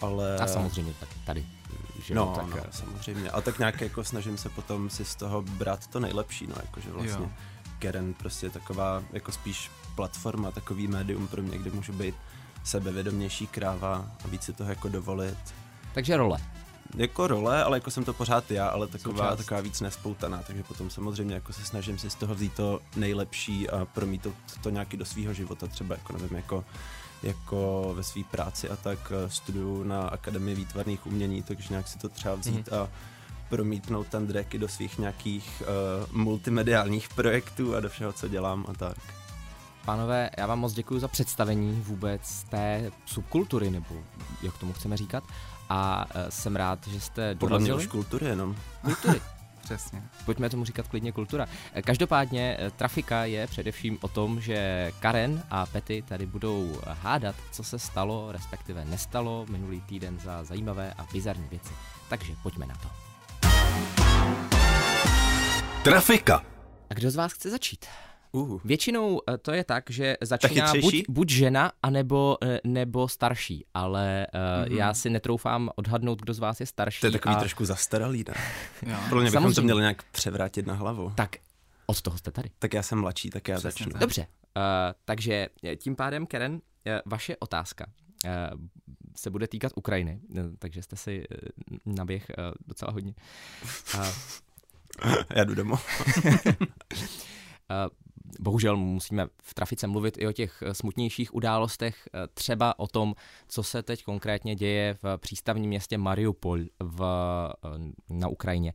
Ale... 0.00 0.38
A 0.38 0.46
samozřejmě 0.46 0.94
taky 1.00 1.14
tady 1.26 1.46
že 2.02 2.14
no, 2.14 2.32
tak, 2.36 2.54
no, 2.54 2.62
samozřejmě. 2.70 3.30
A 3.30 3.40
tak 3.40 3.58
nějak 3.58 3.80
jako 3.80 4.04
snažím 4.04 4.38
se 4.38 4.48
potom 4.48 4.90
si 4.90 5.04
z 5.04 5.14
toho 5.14 5.42
brát 5.42 5.86
to 5.86 6.00
nejlepší, 6.00 6.46
no, 6.46 6.54
jakože 6.62 6.90
vlastně 6.90 7.24
jo. 7.24 7.30
Karen 7.78 8.14
prostě 8.14 8.50
taková 8.50 9.02
jako 9.12 9.32
spíš 9.32 9.70
platforma, 9.94 10.50
takový 10.50 10.88
médium 10.88 11.28
pro 11.28 11.42
mě, 11.42 11.58
kde 11.58 11.70
můžu 11.70 11.92
být 11.92 12.14
sebevědomější 12.64 13.46
kráva 13.46 14.10
a 14.24 14.28
víc 14.28 14.42
si 14.42 14.52
toho 14.52 14.70
jako 14.70 14.88
dovolit. 14.88 15.54
Takže 15.94 16.16
role. 16.16 16.38
Jako 16.96 17.26
role, 17.26 17.64
ale 17.64 17.76
jako 17.76 17.90
jsem 17.90 18.04
to 18.04 18.12
pořád 18.12 18.50
já, 18.50 18.68
ale 18.68 18.86
taková, 18.86 19.36
taková 19.36 19.60
víc 19.60 19.80
nespoutaná, 19.80 20.42
takže 20.46 20.62
potom 20.62 20.90
samozřejmě 20.90 21.34
jako 21.34 21.52
se 21.52 21.64
snažím 21.64 21.98
si 21.98 22.10
z 22.10 22.14
toho 22.14 22.34
vzít 22.34 22.52
to 22.52 22.80
nejlepší 22.96 23.70
a 23.70 23.84
promítat 23.84 24.32
to 24.62 24.70
nějaký 24.70 24.96
do 24.96 25.04
svého 25.04 25.34
života, 25.34 25.66
třeba 25.66 25.94
jako 25.94 26.12
nevím, 26.12 26.36
jako 26.36 26.64
jako 27.26 27.92
ve 27.96 28.02
své 28.02 28.22
práci 28.30 28.68
a 28.68 28.76
tak 28.76 28.98
eh, 29.10 29.30
studuju 29.30 29.84
na 29.84 30.02
Akademii 30.02 30.56
výtvarných 30.56 31.06
umění, 31.06 31.42
takže 31.42 31.66
nějak 31.70 31.88
si 31.88 31.98
to 31.98 32.08
třeba 32.08 32.34
vzít 32.34 32.68
mm-hmm. 32.68 32.82
a 32.82 32.88
promítnout 33.48 34.06
ten 34.06 34.26
drag 34.26 34.46
do 34.46 34.68
svých 34.68 34.98
nějakých 34.98 35.62
uh, 35.62 36.16
multimediálních 36.22 37.08
projektů 37.08 37.74
a 37.74 37.80
do 37.80 37.88
všeho, 37.88 38.12
co 38.12 38.28
dělám 38.28 38.64
a 38.68 38.72
tak. 38.74 38.96
Pánové, 39.84 40.30
já 40.38 40.46
vám 40.46 40.58
moc 40.58 40.72
děkuji 40.72 41.00
za 41.00 41.08
představení 41.08 41.82
vůbec 41.86 42.44
té 42.44 42.90
subkultury, 43.06 43.70
nebo 43.70 43.94
jak 44.42 44.58
tomu 44.58 44.72
chceme 44.72 44.96
říkat. 44.96 45.24
A 45.68 46.04
uh, 46.04 46.20
jsem 46.28 46.56
rád, 46.56 46.86
že 46.86 47.00
jste 47.00 47.34
Podle 47.34 47.48
dorazili. 47.48 47.70
Podle 47.70 47.76
mě 47.76 47.86
už 47.86 47.86
kultury 47.86 48.26
jenom. 48.26 48.56
Kultury. 48.84 49.20
Přesně. 49.66 50.02
Pojďme 50.24 50.50
tomu 50.50 50.64
říkat 50.64 50.88
klidně 50.88 51.12
kultura. 51.12 51.46
Eh, 51.72 51.82
každopádně 51.82 52.56
eh, 52.58 52.70
trafika 52.70 53.24
je 53.24 53.46
především 53.46 53.98
o 54.00 54.08
tom, 54.08 54.40
že 54.40 54.90
Karen 55.00 55.42
a 55.50 55.66
Petty 55.66 56.02
tady 56.02 56.26
budou 56.26 56.80
hádat, 56.84 57.36
co 57.52 57.64
se 57.64 57.78
stalo, 57.78 58.32
respektive 58.32 58.84
nestalo 58.84 59.46
minulý 59.48 59.80
týden 59.80 60.18
za 60.18 60.44
zajímavé 60.44 60.94
a 60.98 61.06
bizarní 61.12 61.48
věci. 61.50 61.72
Takže 62.08 62.32
pojďme 62.42 62.66
na 62.66 62.74
to. 62.74 62.88
Trafika. 65.82 66.42
A 66.90 66.94
kdo 66.94 67.10
z 67.10 67.16
vás 67.16 67.32
chce 67.32 67.50
začít? 67.50 67.86
Uh. 68.32 68.60
Většinou 68.64 69.20
eh, 69.28 69.38
to 69.38 69.52
je 69.52 69.64
tak, 69.64 69.90
že 69.90 70.16
začíná 70.20 70.72
buď, 70.80 70.94
buď 71.08 71.30
žena, 71.30 71.72
anebo, 71.82 72.36
eh, 72.42 72.60
nebo 72.64 73.08
starší, 73.08 73.64
ale 73.74 74.26
uh, 74.34 74.66
Mhm. 74.68 74.78
já 74.78 74.94
si 74.94 75.10
netroufám 75.10 75.70
odhadnout, 75.76 76.20
kdo 76.22 76.34
z 76.34 76.38
vás 76.38 76.60
je 76.60 76.66
starší. 76.66 77.00
To 77.00 77.06
je 77.06 77.10
takový 77.12 77.34
a... 77.34 77.38
trošku 77.38 77.64
zastaralý, 77.64 78.24
ne? 78.28 78.34
Jo. 78.92 78.96
Podle 79.08 79.22
mě 79.22 79.30
bychom 79.30 79.54
to 79.54 79.62
měli 79.62 79.80
nějak 79.80 80.02
převrátit 80.02 80.66
na 80.66 80.74
hlavu. 80.74 81.12
Tak 81.14 81.36
od 81.86 82.02
toho 82.02 82.18
jste 82.18 82.30
tady. 82.30 82.50
Tak 82.58 82.74
já 82.74 82.82
jsem 82.82 83.00
mladší, 83.00 83.30
tak 83.30 83.48
já 83.48 83.56
Přesně 83.58 83.70
začnu. 83.70 83.92
tak. 83.92 84.00
Dobře, 84.00 84.20
uh, 84.56 84.62
takže 85.04 85.48
tím 85.78 85.96
pádem, 85.96 86.26
Karen, 86.26 86.52
uh, 86.52 86.58
vaše 87.06 87.36
otázka 87.36 87.86
uh, 88.24 88.30
se 89.16 89.30
bude 89.30 89.48
týkat 89.48 89.72
Ukrajiny, 89.76 90.20
takže 90.58 90.82
jste 90.82 90.96
si 90.96 91.24
uh, 91.30 91.94
naběh 91.94 92.26
uh, 92.38 92.44
docela 92.66 92.92
hodně. 92.92 93.14
Uh, 93.94 94.06
Já 95.36 95.44
jdu 95.44 95.54
domů. 95.54 95.74
Eh, 97.70 97.88
Bohužel 98.40 98.76
musíme 98.76 99.26
v 99.42 99.54
trafice 99.54 99.86
mluvit 99.86 100.18
i 100.18 100.26
o 100.26 100.32
těch 100.32 100.62
eh, 100.62 100.74
smutnějších 100.74 101.34
událostech, 101.34 102.08
eh, 102.14 102.28
třeba 102.34 102.78
o 102.78 102.86
tom, 102.86 103.14
co 103.48 103.62
se 103.62 103.82
teď 103.82 104.04
konkrétně 104.04 104.54
děje 104.54 104.94
v 105.02 105.18
přístavním 105.18 105.68
městě 105.68 105.98
Mariupol 105.98 106.58
v, 106.80 107.02
eh, 107.02 107.68
na 108.08 108.28
Ukrajině. 108.28 108.72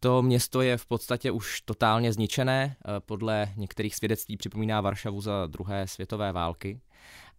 To 0.00 0.22
město 0.22 0.62
je 0.62 0.76
v 0.76 0.86
podstatě 0.86 1.30
už 1.30 1.60
totálně 1.60 2.12
zničené, 2.12 2.76
podle 3.06 3.52
některých 3.56 3.94
svědectví 3.94 4.36
připomíná 4.36 4.80
Varšavu 4.80 5.20
za 5.20 5.46
druhé 5.46 5.86
světové 5.86 6.32
války. 6.32 6.80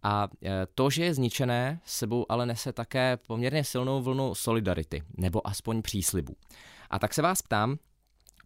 A 0.02 0.28
to, 0.74 0.90
že 0.90 1.04
je 1.04 1.14
zničené, 1.14 1.80
sebou 1.84 2.26
ale 2.28 2.46
nese 2.46 2.72
také 2.72 3.16
poměrně 3.16 3.64
silnou 3.64 4.02
vlnu 4.02 4.34
solidarity, 4.34 5.02
nebo 5.16 5.46
aspoň 5.46 5.82
příslibů. 5.82 6.34
A 6.90 6.98
tak 6.98 7.14
se 7.14 7.22
vás 7.22 7.42
ptám, 7.42 7.78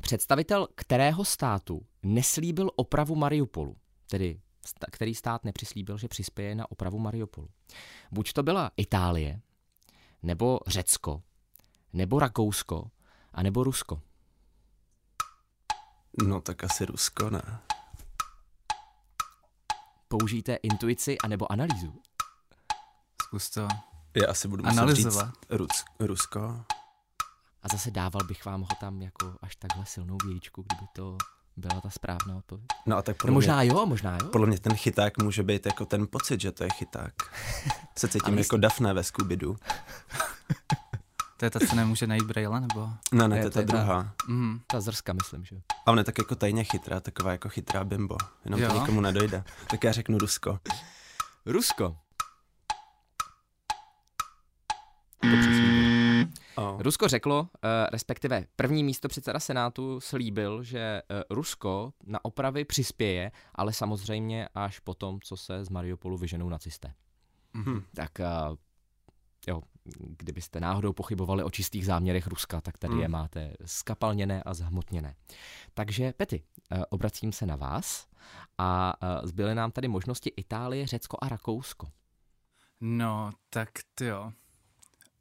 Představitel 0.00 0.68
kterého 0.74 1.24
státu 1.24 1.86
neslíbil 2.02 2.70
opravu 2.76 3.14
Mariupolu, 3.14 3.76
tedy 4.06 4.40
který 4.90 5.14
stát 5.14 5.44
nepřislíbil, 5.44 5.98
že 5.98 6.08
přispěje 6.08 6.54
na 6.54 6.70
opravu 6.70 6.98
Mariupolu. 6.98 7.48
Buď 8.10 8.32
to 8.32 8.42
byla 8.42 8.70
Itálie, 8.76 9.40
nebo 10.22 10.60
Řecko, 10.66 11.22
nebo 11.92 12.18
Rakousko, 12.18 12.90
a 13.32 13.42
nebo 13.42 13.64
Rusko. 13.64 14.02
No 16.28 16.40
tak 16.40 16.64
asi 16.64 16.84
Rusko, 16.84 17.30
ne? 17.30 17.58
Použijte 20.08 20.54
intuici 20.54 21.18
anebo 21.18 21.52
analýzu. 21.52 22.02
Zkus 23.22 23.50
to. 23.50 23.68
Já 24.14 24.30
asi 24.30 24.48
budu 24.48 24.64
muset 24.64 24.78
Analyzovat. 24.78 25.26
říct 25.26 25.50
Rus, 25.50 25.84
Rusko. 26.00 26.64
A 27.62 27.68
zase 27.68 27.90
dával 27.90 28.24
bych 28.24 28.44
vám 28.44 28.60
ho 28.60 28.68
tam 28.80 29.02
jako 29.02 29.34
až 29.42 29.56
takhle 29.56 29.86
silnou 29.86 30.16
vějíčku, 30.24 30.62
kdyby 30.62 30.86
to 30.92 31.16
byla 31.56 31.80
ta 31.80 31.90
správná 31.90 32.36
odpověď. 32.36 32.66
No 32.86 32.96
a 32.96 33.02
tak 33.02 33.16
podle 33.16 33.28
No 33.28 33.32
mě, 33.32 33.34
možná 33.36 33.62
jo, 33.62 33.86
možná 33.86 34.18
jo. 34.22 34.28
podle 34.32 34.46
mě 34.46 34.58
ten 34.58 34.74
chyták 34.76 35.22
může 35.22 35.42
být 35.42 35.66
jako 35.66 35.86
ten 35.86 36.06
pocit, 36.06 36.40
že 36.40 36.52
to 36.52 36.64
je 36.64 36.70
chyták. 36.70 37.14
Se 37.98 38.08
cítím 38.08 38.38
jako 38.38 38.56
Daphne 38.56 38.92
ve 38.94 39.04
scooby 39.04 39.36
To 41.36 41.44
je 41.46 41.50
ta, 41.50 41.60
co 41.68 41.76
nemůže 41.76 42.06
najít 42.06 42.24
Braille, 42.24 42.60
nebo? 42.60 42.90
No 43.12 43.28
ne, 43.28 43.36
Je, 43.36 43.42
to 43.42 43.46
je 43.46 43.50
to 43.50 43.54
ta 43.54 43.60
je 43.60 43.66
ta- 43.66 43.72
druhá. 43.72 44.12
Mhm. 44.28 44.60
Ta 44.66 44.80
zrska, 44.80 45.12
myslím, 45.12 45.44
že 45.44 45.54
jo. 45.54 45.60
A 45.86 45.90
ona 45.92 46.00
je 46.00 46.04
tak 46.04 46.18
jako 46.18 46.34
tajně 46.34 46.64
chytrá, 46.64 47.00
taková 47.00 47.32
jako 47.32 47.48
chytrá 47.48 47.84
bimbo. 47.84 48.16
Jenom 48.44 48.60
to 48.60 48.66
Jo. 48.66 48.80
nikomu 48.80 49.00
nedojde. 49.00 49.44
Tak 49.70 49.84
já 49.84 49.92
řeknu 49.92 50.18
Rusko. 50.18 50.58
Rusko. 51.46 51.96
To. 55.20 55.99
Oh. 56.60 56.82
Rusko 56.82 57.08
řeklo, 57.08 57.48
eh, 57.64 57.68
respektive 57.92 58.44
první 58.56 58.84
místo 58.84 59.08
předseda 59.08 59.40
Senátu 59.40 60.00
slíbil, 60.00 60.62
že 60.62 60.78
eh, 60.80 61.22
Rusko 61.30 61.92
na 62.06 62.24
opravy 62.24 62.64
přispěje, 62.64 63.32
ale 63.54 63.72
samozřejmě 63.72 64.48
až 64.54 64.78
po 64.78 64.94
tom, 64.94 65.20
co 65.20 65.36
se 65.36 65.64
z 65.64 65.68
Mariupolu 65.68 66.16
vyženou 66.16 66.48
nacisté. 66.48 66.94
Hm. 67.56 67.82
Tak 67.94 68.20
eh, 68.20 68.26
jo, 69.48 69.62
kdybyste 70.18 70.60
náhodou 70.60 70.92
pochybovali 70.92 71.42
o 71.42 71.50
čistých 71.50 71.86
záměrech 71.86 72.26
Ruska, 72.26 72.60
tak 72.60 72.78
tady 72.78 72.92
Hmm. 72.92 73.02
je 73.02 73.08
máte 73.08 73.54
skapalněné 73.64 74.42
a 74.42 74.54
zhmotněné. 74.54 75.14
Takže 75.74 76.12
Pety, 76.12 76.42
obracím 76.90 77.32
se 77.32 77.46
na 77.46 77.56
vás 77.56 78.06
a 78.58 78.94
zbyly 79.22 79.54
nám 79.54 79.70
tady 79.70 79.88
možnosti 79.88 80.32
Itálie, 80.36 80.86
Řecko 80.86 81.16
a 81.20 81.28
Rakousko. 81.28 81.86
No, 82.80 83.30
tak 83.50 83.68
ty 83.94 84.04
jo. 84.04 84.32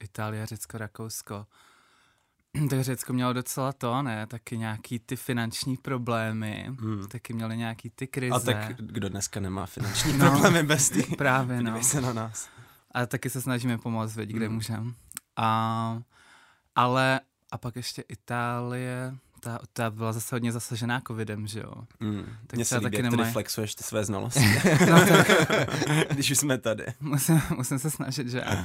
Itálie, 0.03 0.45
Řecko, 0.45 0.77
Rakousko. 0.77 1.45
Tak 2.69 2.81
Řecko 2.81 3.13
mělo 3.13 3.33
docela 3.33 3.73
to, 3.73 4.01
ne? 4.01 4.27
Taky 4.27 4.57
nějaký 4.57 4.99
ty 4.99 5.15
finanční 5.15 5.77
problémy. 5.77 6.65
Hmm. 6.79 7.07
Taky 7.07 7.33
měli 7.33 7.57
nějaký 7.57 7.89
ty 7.89 8.07
krize. 8.07 8.35
A 8.35 8.39
tak 8.39 8.75
kdo 8.77 9.09
dneska 9.09 9.39
nemá 9.39 9.65
finanční 9.65 10.13
No. 10.17 10.29
problémy 10.31 10.63
bez 10.63 10.89
tý? 10.89 11.03
Právě, 11.15 11.61
no. 11.61 11.83
Se 11.83 12.01
na 12.01 12.13
nás. 12.13 12.49
A 12.91 13.05
taky 13.05 13.29
se 13.29 13.41
snažíme 13.41 13.77
pomoct, 13.77 14.15
věď, 14.15 14.29
kde 14.29 14.49
Mm. 14.49 14.55
můžeme. 14.55 14.93
A, 15.35 16.01
ale, 16.75 17.19
a 17.51 17.57
pak 17.57 17.75
ještě 17.75 18.01
Itálie, 18.09 19.15
ta, 19.39 19.59
ta 19.73 19.89
byla 19.91 20.13
zase 20.13 20.35
hodně 20.35 20.51
zasažená 20.51 21.01
covidem, 21.07 21.47
že 21.47 21.59
jo? 21.59 21.73
Mm. 21.99 22.25
Tak 22.47 22.55
Mně 22.55 22.65
se 22.65 22.77
líbí, 22.77 22.91
taky 22.91 23.03
nemají- 23.03 23.31
flexuješ 23.31 23.75
ty 23.75 23.83
své 23.83 24.05
znalosti. 24.05 24.39
No, 24.89 25.05
tak 25.07 25.27
Když 26.11 26.31
už 26.31 26.37
jsme 26.37 26.57
tady. 26.57 26.85
musím, 26.99 27.41
musím 27.55 27.79
se 27.79 27.91
snažit, 27.91 28.27
že 28.27 28.37
jo? 28.37 28.63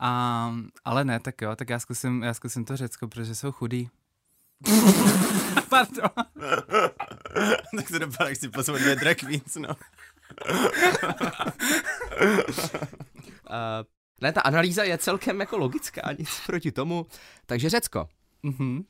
A, 0.00 0.54
ale 0.84 1.04
ne, 1.04 1.20
tak 1.20 1.40
jo, 1.42 1.56
tak 1.56 1.68
já 1.68 1.78
zkusím, 1.78 2.22
já 2.22 2.34
zkusím 2.34 2.64
to 2.64 2.76
Řecko, 2.76 3.08
protože 3.08 3.34
jsou 3.34 3.52
chudí. 3.52 3.90
Pardon. 5.68 6.10
tak 7.76 7.88
to 7.90 7.98
dopadá, 7.98 8.28
jak 8.28 8.38
si 8.38 8.48
pozvat 8.48 8.80
dvě 8.80 8.96
drag 8.96 9.16
queens, 9.16 9.56
no. 9.56 9.68
Uh, 13.50 13.84
ne, 14.20 14.32
ta 14.32 14.40
analýza 14.40 14.84
je 14.84 14.98
celkem 14.98 15.40
jako 15.40 15.58
logická, 15.58 16.12
nic 16.18 16.40
proti 16.46 16.72
tomu. 16.72 17.06
Takže 17.46 17.70
Řecko, 17.70 18.08
Mhm. 18.42 18.82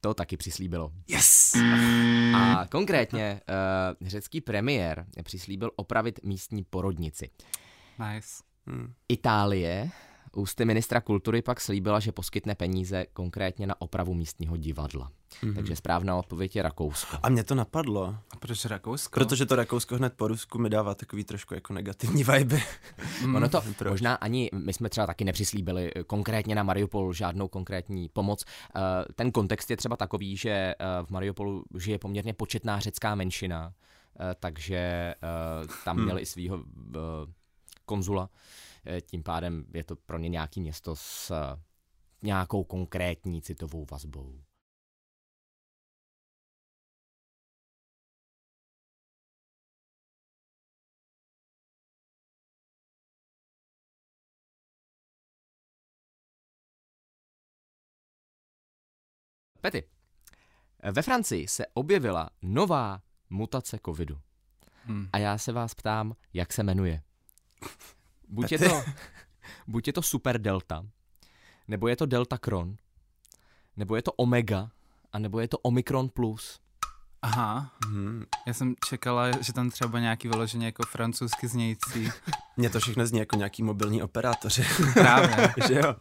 to 0.00 0.14
taky 0.14 0.36
přislíbilo. 0.36 0.92
Yes! 1.08 1.52
A 2.36 2.66
konkrétně 2.70 3.40
uh, 4.00 4.08
řecký 4.08 4.40
premiér 4.40 5.06
přislíbil 5.22 5.70
opravit 5.76 6.20
místní 6.22 6.64
porodnici. 6.64 7.30
Nice. 7.98 8.42
Hmm. 8.66 8.92
Itálie 9.08 9.90
ústy 10.36 10.64
ministra 10.64 11.00
kultury 11.00 11.42
pak 11.42 11.60
slíbila, 11.60 12.00
že 12.00 12.12
poskytne 12.12 12.54
peníze 12.54 13.06
konkrétně 13.12 13.66
na 13.66 13.80
opravu 13.80 14.14
místního 14.14 14.56
divadla. 14.56 15.10
Mhm. 15.42 15.54
Takže 15.54 15.76
správná 15.76 16.16
odpověď 16.16 16.56
je 16.56 16.62
Rakousko. 16.62 17.16
A 17.22 17.28
mě 17.28 17.44
to 17.44 17.54
napadlo, 17.54 18.16
A 18.30 18.36
proč 18.36 18.64
Rakousko? 18.64 19.20
protože 19.20 19.46
to 19.46 19.56
Rakousko 19.56 19.96
hned 19.96 20.12
po 20.16 20.28
Rusku 20.28 20.58
mi 20.58 20.70
dává 20.70 20.94
takový 20.94 21.24
trošku 21.24 21.54
jako 21.54 21.72
negativní 21.72 22.24
vibe. 22.24 22.60
Mm. 23.24 23.34
Ono 23.36 23.48
to 23.48 23.62
proč? 23.78 23.90
možná 23.90 24.14
ani, 24.14 24.50
my 24.52 24.72
jsme 24.72 24.88
třeba 24.88 25.06
taky 25.06 25.24
nepřislíbili 25.24 25.90
eh, 25.96 26.02
konkrétně 26.04 26.54
na 26.54 26.62
Mariupol 26.62 27.12
žádnou 27.12 27.48
konkrétní 27.48 28.08
pomoc. 28.08 28.44
Eh, 28.76 28.80
Ten 29.14 29.32
kontext 29.32 29.70
je 29.70 29.76
třeba 29.76 29.96
takový, 29.96 30.36
že 30.36 30.50
eh, 30.50 30.74
v 31.06 31.10
Mariupolu 31.10 31.64
žije 31.78 31.98
poměrně 31.98 32.32
početná 32.32 32.80
řecká 32.80 33.14
menšina, 33.14 33.72
takže 34.40 34.76
eh, 34.76 35.14
tam 35.84 35.96
Hmm. 35.96 36.04
měli 36.04 36.20
i 36.22 36.26
svého 36.26 36.64
konzula. 37.84 38.28
Eh, 38.86 39.00
Tím 39.00 39.22
pádem 39.22 39.66
je 39.74 39.84
to 39.84 39.96
pro 39.96 40.18
ně 40.18 40.28
nějaký 40.28 40.60
město 40.60 40.96
s 40.96 41.30
eh, 41.30 41.62
nějakou 42.22 42.64
konkrétní 42.64 43.42
citovou 43.42 43.86
vazbou. 43.90 44.42
Pety, 59.60 59.88
ve 60.92 61.02
Francii 61.02 61.48
se 61.48 61.66
objevila 61.74 62.30
nová 62.42 63.02
mutace 63.30 63.78
covidu. 63.86 64.20
Mm. 64.84 65.08
A 65.12 65.18
já 65.18 65.38
se 65.38 65.52
vás 65.52 65.74
ptám, 65.74 66.16
jak 66.32 66.52
se 66.52 66.62
jmenuje. 66.62 67.02
Buď 68.28 68.52
je 68.52 68.58
to, 68.58 68.82
buď 69.66 69.86
je 69.86 69.92
to 69.92 70.02
super 70.02 70.40
delta, 70.40 70.86
nebo 71.68 71.88
je 71.88 71.96
to 71.96 72.06
delta 72.06 72.38
kron, 72.38 72.76
nebo 73.76 73.96
je 73.96 74.02
to 74.02 74.12
omega, 74.12 74.70
a 75.12 75.18
nebo 75.18 75.40
je 75.40 75.48
to 75.48 75.58
omikron 75.58 76.08
plus. 76.08 76.60
Aha, 77.22 77.70
Hmm. 77.86 78.24
já 78.46 78.54
jsem 78.54 78.74
čekala, 78.88 79.30
že 79.42 79.52
tam 79.52 79.70
třeba 79.70 80.00
nějaký 80.00 80.28
vyloženě 80.28 80.66
jako 80.66 80.82
francouzsky 80.86 81.48
znějící. 81.48 82.10
Mně 82.56 82.70
to 82.70 82.80
všechno 82.80 83.06
zní 83.06 83.18
jako 83.18 83.36
nějaký 83.36 83.62
mobilní 83.62 84.02
operátoři, 84.02 84.64
Právě. 84.94 85.54
že 85.68 85.74
jo? 85.74 85.96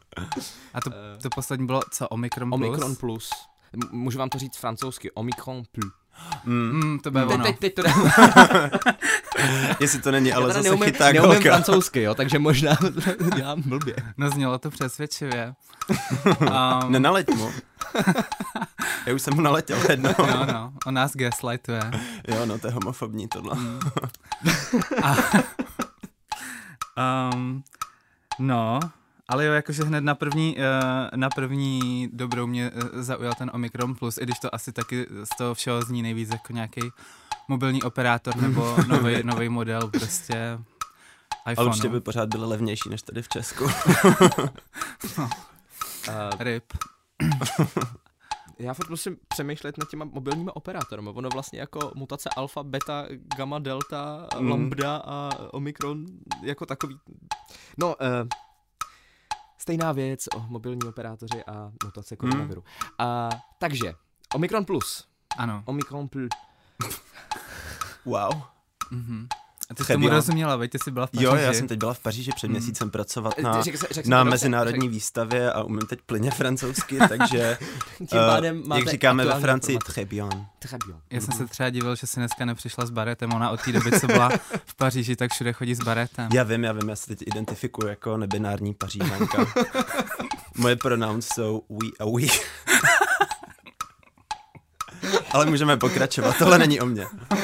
A 0.74 0.82
to, 0.82 0.90
to 1.22 1.30
poslední 1.36 1.66
bylo 1.66 1.82
co, 1.92 2.08
Omikron 2.08 2.50
plus? 2.50 2.60
Omikron 2.70 2.96
plus. 2.96 3.30
M- 3.74 3.90
Můžu 4.00 4.20
vám 4.20 4.30
to 4.30 4.40
říct 4.40 4.58
francouzsky. 4.58 5.12
Omikron 5.12 5.64
plus. 5.72 5.92
Mm. 6.46 6.72
Mm, 6.84 7.00
to 7.00 7.12
bude 7.12 7.26
Teď, 7.26 7.34
ono. 7.36 7.44
teď, 7.44 7.60
teď 7.60 7.74
to 7.76 7.84
Jestli 9.80 10.02
to 10.02 10.12
není, 10.12 10.34
ale 10.34 10.48
zase 10.48 10.62
neumím, 10.62 10.84
chyták 10.84 11.14
neumím 11.14 11.32
holka. 11.32 11.50
francouzsky, 11.50 12.02
jo, 12.02 12.16
takže 12.16 12.40
možná 12.40 12.78
dělám 13.36 13.62
blbě. 13.62 13.96
No 14.18 14.30
znělo 14.30 14.58
to 14.60 14.70
přesvědčivě. 14.72 15.54
um, 16.42 16.92
Nenaleď 16.92 17.28
mu. 17.30 17.52
Já 19.06 19.14
už 19.14 19.22
jsem 19.22 19.34
mu 19.34 19.42
naletěl 19.42 19.78
jednou. 19.90 20.10
No, 20.20 20.46
no, 20.54 20.74
on 20.86 20.94
nás 20.94 21.12
gaslightuje. 21.16 21.92
Jo, 22.28 22.46
no, 22.46 22.60
to 22.60 22.68
je 22.68 22.74
homofobní 22.74 23.28
tohle. 23.28 23.58
Um, 27.34 27.64
no, 28.40 28.80
ale 29.28 29.46
jo, 29.46 29.54
jakože 29.54 29.84
hned 29.84 30.02
na 30.04 30.16
první, 30.16 30.56
uh, 30.58 30.64
na 31.16 31.30
první 31.30 32.10
dobrou 32.14 32.48
mě 32.48 32.72
uh, 32.72 33.02
zaujal 33.02 33.34
ten 33.38 33.52
Omikron 33.54 33.96
Plus, 33.96 34.18
i 34.18 34.24
když 34.24 34.40
to 34.40 34.56
asi 34.56 34.72
taky 34.72 35.08
z 35.24 35.38
toho 35.38 35.54
všeho 35.54 35.82
zní 35.82 36.02
nejvíc 36.02 36.30
jako 36.30 36.54
nějaký 36.54 36.82
mobilní 37.48 37.84
operátor 37.84 38.36
nebo 38.36 38.78
nový 39.24 39.50
model 39.50 39.88
prostě 39.88 40.60
iPhone. 41.52 41.56
Ale 41.58 41.68
určitě 41.68 41.90
by 41.90 42.02
pořád 42.02 42.30
byly 42.30 42.46
levnější 42.46 42.90
než 42.90 43.02
tady 43.02 43.22
v 43.22 43.28
Česku. 43.30 43.66
Uh, 46.10 46.14
Rip. 46.40 46.64
já 48.60 48.74
fakt 48.74 48.90
musím 48.90 49.18
přemýšlet 49.28 49.78
nad 49.78 49.90
těma 49.90 50.06
mobilními 50.06 50.52
operátory. 50.52 51.02
Ono 51.02 51.30
vlastně 51.30 51.60
jako 51.60 51.92
mutace 51.96 52.30
alfa, 52.38 52.64
beta, 52.64 53.06
gamma, 53.38 53.60
delta, 53.60 54.28
Mm. 54.40 54.50
lambda 54.50 54.96
a 54.96 55.30
omikron 55.52 56.06
jako 56.42 56.66
takový. 56.66 57.00
No, 57.78 57.88
uh, 57.88 58.28
stejná 59.58 59.92
věc 59.92 60.26
o 60.36 60.40
mobilní 60.48 60.84
operátoři 60.88 61.44
a 61.48 61.72
mutace 61.84 62.16
koronaviru. 62.16 62.64
A, 63.00 63.30
takže, 63.60 63.94
omikron 64.34 64.66
plus. 64.66 65.08
Ano. 65.38 65.64
Omikron 65.66 66.08
plus. 66.08 66.30
Wow. 68.06 68.42
Mhm. 68.92 69.28
A 69.70 69.74
ty 69.74 69.84
jsi 69.84 69.94
tomu 69.94 70.10
rozuměla, 70.10 70.56
veď 70.56 70.72
ty 70.72 70.80
jsi 70.80 70.92
byla 70.92 71.06
v 71.06 71.12
Paříži. 71.12 71.26
Jo, 71.26 71.36
já 71.36 71.54
jsem 71.54 71.68
teď 71.68 71.80
byla 71.80 71.94
v 71.94 72.00
Paříži 72.00 72.32
před 72.36 72.48
měsícem 72.48 72.92
pracovat 72.92 73.38
na, 73.38 73.62
Řekl 73.62 73.78
se- 73.78 73.88
řekl 73.92 74.10
na 74.10 74.24
mezinárodní 74.24 74.80
dobře, 74.80 74.90
výstavě 74.96 75.52
a 75.52 75.64
umím 75.64 75.82
teď 75.82 76.00
plyně 76.06 76.32
francouzsky, 76.32 76.98
takže 77.10 77.58
Tím 77.98 78.08
eh, 78.12 78.28
pádem 78.28 78.64
máte 78.68 78.82
jak 78.82 78.90
říkáme 78.90 79.26
ve 79.26 79.40
Francii, 79.40 79.78
très 79.78 80.08
bien. 80.08 80.30
Très 80.60 80.78
bien. 80.86 80.98
Já 81.12 81.22
jsem 81.22 81.34
se 81.34 81.46
třeba 81.46 81.70
divil, 81.70 81.96
že 81.96 82.08
si 82.08 82.20
dneska 82.20 82.46
nepřišla 82.46 82.86
s 82.86 82.90
baretem. 82.90 83.34
Ona 83.34 83.50
od 83.50 83.62
té 83.62 83.72
doby, 83.72 84.00
co 84.00 84.08
byla 84.08 84.30
v 84.66 84.76
Paříži, 84.76 85.16
tak 85.16 85.32
všude 85.32 85.54
chodí 85.54 85.76
s 85.76 85.80
baretem. 85.80 86.30
Já 86.34 86.44
vím, 86.44 86.64
já 86.64 86.72
vím, 86.72 86.90
já 86.90 86.96
se 86.96 87.08
teď 87.08 87.22
identifikuji 87.22 87.88
jako 87.88 88.18
nebinární 88.18 88.74
pařížanka. 88.74 89.46
Moje 90.58 90.76
pronouns 90.76 91.28
jsou 91.28 91.64
we 91.70 91.88
a 92.00 92.06
we. 92.06 92.28
Ale 95.32 95.46
můžeme 95.46 95.78
pokračovat, 95.78 96.38
tohle 96.38 96.58
není 96.58 96.80
o 96.82 96.86
mně. 96.86 97.06
Uh, 97.06 97.38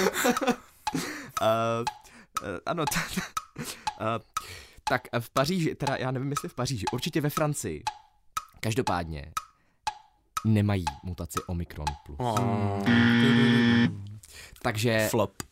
uh, 1.42 1.86
ano, 2.66 2.86
t- 2.94 3.22
uh, 4.02 4.06
tak 4.84 5.02
v 5.20 5.30
Paříži, 5.30 5.76
teda 5.76 5.96
já 5.96 6.12
nevím, 6.12 6.30
jestli 6.30 6.50
v 6.50 6.54
Paříži, 6.54 6.86
určitě 6.94 7.22
ve 7.22 7.30
Francii. 7.30 7.84
Každopádně 8.60 9.32
nemají 10.46 10.86
mutaci 11.04 11.40
Omikron 11.48 11.86
plus. 12.06 12.18
Takže 14.62 15.08
Flop. 15.10 15.44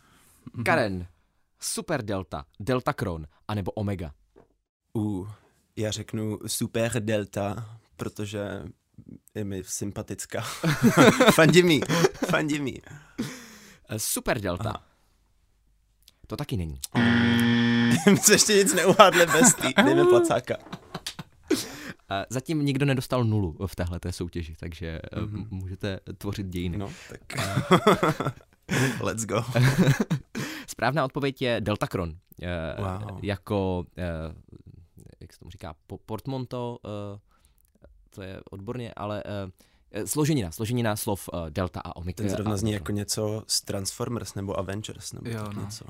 Karen, 0.66 1.08
Super 1.60 2.02
Delta, 2.06 2.46
Delta 2.60 2.94
Kron, 2.94 3.28
anebo 3.48 3.72
Omega. 3.72 4.12
Uh, 4.94 5.30
já 5.76 5.92
řeknu 5.92 6.40
super 6.48 6.92
delta, 7.04 7.70
protože 7.98 8.64
je 9.36 9.44
mi 9.44 9.64
sympatická. 9.64 10.42
fandí 11.34 11.64
mi, 11.64 11.80
fandí 12.30 12.60
mi. 12.60 12.82
Eh, 13.90 14.00
Super 14.00 14.42
Delta. 14.42 14.84
To 16.30 16.38
taky 16.38 16.58
není. 16.58 16.80
My 18.12 18.18
se 18.18 18.34
ještě 18.34 18.54
nic 18.54 18.74
neuhádli 18.74 19.26
bez 19.26 19.54
tý. 19.54 19.68
Dejme 19.84 20.06
placáka. 20.06 20.56
Zatím 22.30 22.66
nikdo 22.66 22.86
nedostal 22.86 23.24
nulu 23.24 23.58
v 23.68 23.76
téhle 23.76 24.00
soutěži, 24.12 24.56
takže 24.60 25.00
mm-hmm. 25.14 25.48
můžete 25.50 26.00
tvořit 26.18 26.48
dějiny. 26.48 26.78
No, 26.78 26.92
tak. 27.10 27.22
Let's 29.02 29.26
go. 29.26 29.44
Správná 30.68 31.06
odpověď 31.06 31.42
je 31.42 31.62
Deltacron. 31.62 32.14
Eh, 32.42 32.76
Wow. 32.82 33.20
Jako, 33.24 33.86
eh, 33.98 34.04
jak 35.20 35.34
se 35.34 35.40
tomu 35.40 35.52
říká, 35.52 35.76
po- 35.88 35.98
portmanteau, 35.98 36.78
eh, 36.86 37.20
to 38.10 38.22
je 38.22 38.40
odborně, 38.52 38.94
ale 38.96 39.24
složenina, 40.06 40.52
složenina 40.52 40.96
slov 40.96 41.30
Delta 41.50 41.80
a 41.80 41.96
Omikron. 41.96 42.28
Ten 42.28 42.36
zrovna 42.36 42.58
zní 42.58 42.72
jako 42.72 42.92
něco 42.92 43.44
z 43.48 43.62
Transformers 43.62 44.36
nebo 44.36 44.60
Avengers 44.60 45.14
nebo 45.14 45.30
Jo, 45.30 45.44
tak 45.44 45.54
no. 45.56 45.62
něco. 45.62 45.86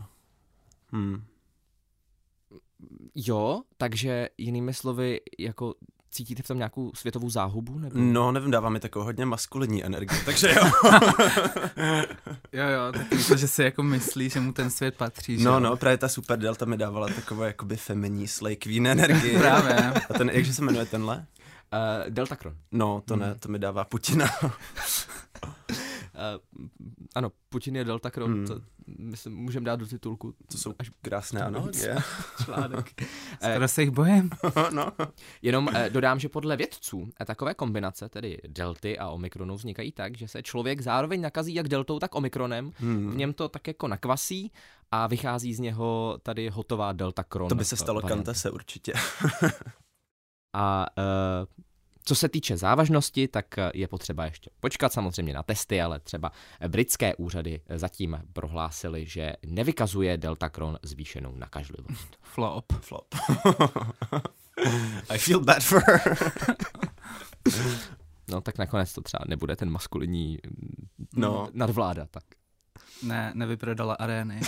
Hmm. 0.91 1.23
Jo, 3.15 3.61
takže 3.77 4.29
jinými 4.37 4.73
slovy, 4.73 5.21
jako 5.39 5.75
cítíte 6.11 6.43
v 6.43 6.47
tom 6.47 6.57
nějakou 6.57 6.91
světovou 6.95 7.29
záhubu? 7.29 7.79
Nebo? 7.79 7.99
No, 7.99 8.31
nevím, 8.31 8.51
dává 8.51 8.69
mi 8.69 8.79
takovou 8.79 9.05
hodně 9.05 9.25
maskulinní 9.25 9.85
energii, 9.85 10.19
takže 10.25 10.55
jo. 10.55 10.71
Jo, 12.53 12.63
jo, 12.67 12.91
tak 12.91 13.07
to, 13.27 13.37
že 13.37 13.47
si 13.47 13.63
jako 13.63 13.83
myslí, 13.83 14.29
že 14.29 14.39
mu 14.39 14.53
ten 14.53 14.69
svět 14.69 14.95
patří, 14.97 15.37
že 15.37 15.43
No, 15.45 15.59
no, 15.59 15.77
právě 15.77 15.97
ta 15.97 16.09
Super 16.09 16.39
Delta 16.39 16.65
mi 16.65 16.77
dávala 16.77 17.07
takovou 17.07 17.41
jakoby 17.41 17.75
feminní 17.77 18.27
slay 18.27 18.55
queen 18.55 18.87
energii. 18.87 19.37
Právě. 19.39 19.93
A 20.09 20.13
ten, 20.17 20.29
jakže 20.29 20.53
se 20.53 20.61
jmenuje 20.61 20.85
tenhle? 20.85 21.17
Uh, 21.17 22.09
Deltacron. 22.09 22.55
No, 22.71 23.01
to 23.05 23.15
ne, 23.15 23.35
to 23.35 23.49
mi 23.49 23.59
dává 23.59 23.83
Putina. 23.85 24.25
Uh, 26.19 26.67
ano, 27.15 27.31
Putin 27.49 27.75
je 27.75 27.83
Deltacron, 27.83 28.33
Hmm. 28.33 28.47
to 28.47 28.61
myslím, 28.97 29.35
můžeme 29.35 29.65
dát 29.65 29.75
do 29.75 29.87
titulku. 29.87 30.35
To 30.51 30.57
jsou 30.57 30.73
až 30.79 30.91
krásné 31.01 31.41
analogie. 31.41 31.95
článek. 32.45 33.01
Skoro 33.51 33.67
se 33.67 33.81
jich 33.81 33.91
bojím. 33.91 34.29
no. 34.73 34.91
Jenom 35.41 35.69
eh, 35.73 35.89
dodám, 35.89 36.19
že 36.19 36.29
podle 36.29 36.57
vědců 36.57 37.09
eh, 37.21 37.25
takové 37.25 37.53
kombinace, 37.53 38.09
tedy 38.09 38.37
delty 38.47 38.97
a 38.97 39.09
omikronu, 39.09 39.55
vznikají 39.55 39.91
tak, 39.91 40.17
že 40.17 40.27
se 40.27 40.43
člověk 40.43 40.81
zároveň 40.81 41.21
nakazí 41.21 41.53
jak 41.53 41.67
deltou, 41.67 41.99
tak 41.99 42.15
omikronem. 42.15 42.71
Hmm. 42.77 43.11
V 43.11 43.15
něm 43.15 43.33
to 43.33 43.49
tak 43.49 43.67
jako 43.67 43.87
nakvasí 43.87 44.51
a 44.91 45.07
vychází 45.07 45.53
z 45.53 45.59
něho 45.59 46.19
tady 46.23 46.49
hotová 46.49 46.93
delta 46.93 47.23
kron. 47.23 47.49
To 47.49 47.55
by 47.55 47.65
se 47.65 47.75
stalo 47.75 48.01
varianta. 48.01 48.15
Kantese 48.23 48.51
určitě. 48.51 48.93
A 50.55 50.85
eh, 50.97 51.45
co 52.09 52.15
se 52.15 52.29
týče 52.29 52.57
závažnosti, 52.57 53.27
tak 53.27 53.57
eh, 53.57 53.71
je 53.73 53.87
potřeba 53.87 54.25
ještě 54.25 54.49
počkat 54.59 54.93
samozřejmě 54.93 55.33
na 55.33 55.43
testy, 55.43 55.81
ale 55.81 55.99
třeba 55.99 56.31
britské 56.67 57.15
úřady 57.15 57.61
eh, 57.67 57.79
zatím 57.79 58.19
prohlásily, 58.33 59.05
že 59.05 59.33
nevykazuje 59.45 60.17
delta 60.17 60.49
kron 60.49 60.79
zvýšenou 60.83 61.35
nakažlivost. 61.35 62.17
Flop. 62.21 62.73
Flop. 62.81 63.15
I 65.09 65.17
feel 65.17 65.39
bad 65.39 65.63
for 65.63 65.83
her. 65.87 66.17
No 68.31 68.41
tak 68.41 68.57
nakonec 68.57 68.93
to 68.93 69.01
třeba 69.01 69.23
nebude 69.27 69.55
ten 69.55 69.69
maskulinní 69.69 70.37
mm, 70.47 70.87
No. 71.15 71.47
nadvláda, 71.53 72.05
tak. 72.05 72.23
Ne, 73.03 73.31
nevyprodala 73.35 73.93
arény. 73.93 74.41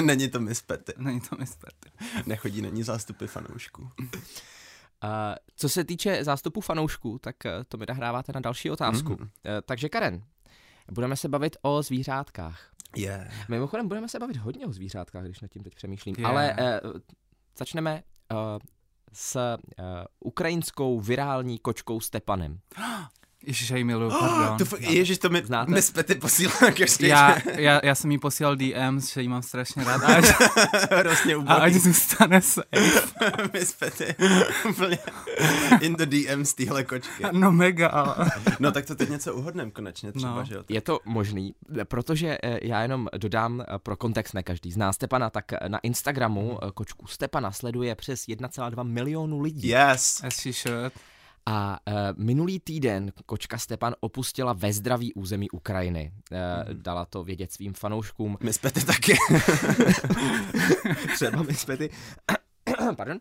Není 0.00 0.28
to 0.28 0.40
Miss 0.40 0.62
Petty. 0.62 0.92
Není 0.98 1.20
to 1.20 1.36
mi 1.36 1.46
zpět. 1.46 1.74
Nechodí 2.26 2.62
na 2.62 2.68
ní 2.68 2.82
zástupy 2.82 3.26
fanoušků. 3.26 3.88
A 5.00 5.34
co 5.56 5.68
se 5.68 5.84
týče 5.84 6.24
zástupu 6.24 6.60
fanoušků, 6.60 7.18
tak 7.18 7.46
eh, 7.46 7.64
to 7.68 7.76
mi 7.76 7.84
nahráváte 7.88 8.32
na 8.34 8.40
další 8.40 8.70
otázku. 8.70 9.12
Mhm. 9.12 9.22
Mm. 9.22 9.28
Takže 9.64 9.88
Karen, 9.88 10.24
budeme 10.92 11.16
se 11.16 11.28
bavit 11.28 11.56
o 11.62 11.82
zvířátkách. 11.82 12.74
Yeah. 12.96 13.48
Mimochodem 13.48 13.88
budeme 13.88 14.08
se 14.08 14.18
bavit 14.18 14.36
hodně 14.36 14.66
o 14.66 14.72
zvířátkách, 14.72 15.24
když 15.24 15.40
nad 15.40 15.48
tím 15.48 15.62
teď 15.62 15.74
přemýšlím. 15.74 16.14
Je. 16.18 16.24
Ale 16.24 16.54
eh, 16.58 16.80
začneme 17.58 18.02
eh, 18.32 18.36
s 19.12 19.36
eh, 19.36 19.56
ukrajinskou 20.20 21.00
virální 21.00 21.58
kočkou 21.58 22.00
Stepanem. 22.00 22.58
Ježiš, 23.46 23.70
já 23.70 23.76
jí 23.76 23.84
miluju, 23.84 24.10
pardon. 24.20 24.58
To 24.58 24.64
fakt, 24.64 24.80
ježiš, 24.80 25.18
to 25.18 25.28
mi 25.30 25.42
Znáte? 25.44 25.70
Miss 25.72 25.90
Petty 25.90 26.14
posílá 26.14 26.52
každý 26.76 27.06
Já, 27.08 27.36
já, 27.54 27.80
já 27.84 27.94
jsem 27.94 28.10
jí 28.10 28.18
posílal 28.18 28.56
DMs, 28.56 29.12
že 29.12 29.22
jí 29.22 29.28
mám 29.28 29.42
strašně 29.42 29.84
rád. 29.84 30.02
A 30.04 30.14
ať, 30.14 30.24
Hrozně 30.90 31.34
a 31.34 31.54
ať 31.54 31.72
zůstane 31.72 32.40
se. 32.42 32.62
Miss 33.52 33.72
Petty. 33.72 34.14
Úplně 34.70 34.98
in 35.80 35.96
the 35.96 36.06
DMs 36.06 36.54
téhle 36.54 36.84
kočky. 36.84 37.22
No 37.32 37.52
mega, 37.52 37.88
ale... 37.88 38.30
No 38.60 38.72
tak 38.72 38.86
to 38.86 38.94
teď 38.94 39.08
něco 39.08 39.34
uhodnem 39.34 39.70
konečně 39.70 40.12
třeba, 40.12 40.34
No. 40.34 40.44
že 40.44 40.54
jo? 40.54 40.62
Je 40.68 40.80
to 40.80 41.00
možný, 41.04 41.54
protože 41.84 42.38
eh, 42.42 42.58
já 42.62 42.82
jenom 42.82 43.08
dodám 43.18 43.60
eh, 43.60 43.78
pro 43.78 43.96
kontext, 43.96 44.34
ne 44.34 44.42
každý 44.42 44.72
zná 44.72 44.92
Stepana, 44.92 45.30
tak 45.30 45.52
eh, 45.52 45.68
na 45.68 45.78
Instagramu 45.78 46.58
eh, 46.64 46.70
kočku 46.74 47.06
Stepana 47.06 47.52
sleduje 47.52 47.94
přes 47.94 48.20
1,2 48.26 48.84
milionu 48.84 49.40
lidí. 49.40 49.68
Yes. 49.68 50.20
As 50.26 50.34
she 50.34 50.52
should. 50.52 50.92
A 51.46 51.78
uh, 51.88 51.94
minulý 52.16 52.60
týden 52.60 53.12
kočka 53.26 53.58
Stepan 53.58 53.94
opustila 54.00 54.52
ve 54.52 54.72
zdraví 54.72 55.14
území 55.14 55.50
Ukrajiny. 55.50 56.12
Uh, 56.32 56.74
dala 56.74 57.04
to 57.04 57.24
vědět 57.24 57.52
svým 57.52 57.72
fanouškům. 57.74 58.38
Miss 58.42 58.58
Petty 58.58 58.84
taky. 58.84 59.14
Třeba 61.14 61.42
mi 61.42 61.54
zpěty. 61.54 61.90
Pardon. 62.96 63.18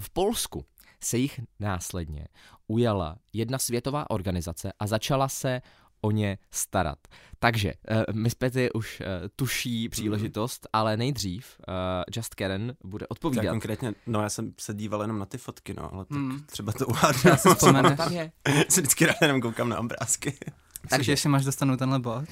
V 0.00 0.10
Polsku 0.10 0.64
se 1.00 1.18
jich 1.18 1.40
následně 1.60 2.28
ujala 2.66 3.16
jedna 3.32 3.58
světová 3.58 4.10
organizace 4.10 4.72
a 4.78 4.86
začala 4.86 5.28
se 5.28 5.62
o 6.00 6.10
ně 6.10 6.38
starat. 6.50 6.98
Takže 7.38 7.72
uh, 7.90 8.14
Miss 8.16 8.34
Petty 8.34 8.72
už 8.72 9.00
uh, 9.00 9.06
tuší 9.36 9.88
příležitost, 9.88 10.66
ale 10.72 10.96
nejdřív 10.96 11.56
uh, 11.68 11.74
Just 12.16 12.34
Karen 12.34 12.76
bude 12.84 13.02
Tak 13.04 13.10
odpovídat. 13.10 13.50
konkrétně, 13.50 13.92
no 14.06 14.22
já 14.22 14.28
jsem 14.28 14.54
se 14.60 14.74
díval 14.74 15.00
jenom 15.00 15.18
na 15.18 15.26
ty 15.26 15.38
fotky, 15.38 15.74
no, 15.74 15.94
ale 15.94 16.04
tak 16.04 16.18
Hmm. 16.18 16.42
třeba 16.46 16.72
to 16.72 16.86
uhádnu. 16.86 17.20
Já 17.30 17.36
si 17.36 17.48
vzpomenu. 17.48 17.96
Tam 17.96 18.12
je. 18.12 18.32
se 18.68 18.80
vždycky 18.80 19.06
rád 19.06 19.16
jenom 19.22 19.40
koukám 19.40 19.68
na 19.68 19.78
obrázky. 19.78 20.38
Takže 20.90 21.12
ještě 21.12 21.28
máš 21.28 21.44
dostanu 21.44 21.76
tenhle 21.76 21.98
bod. 21.98 22.24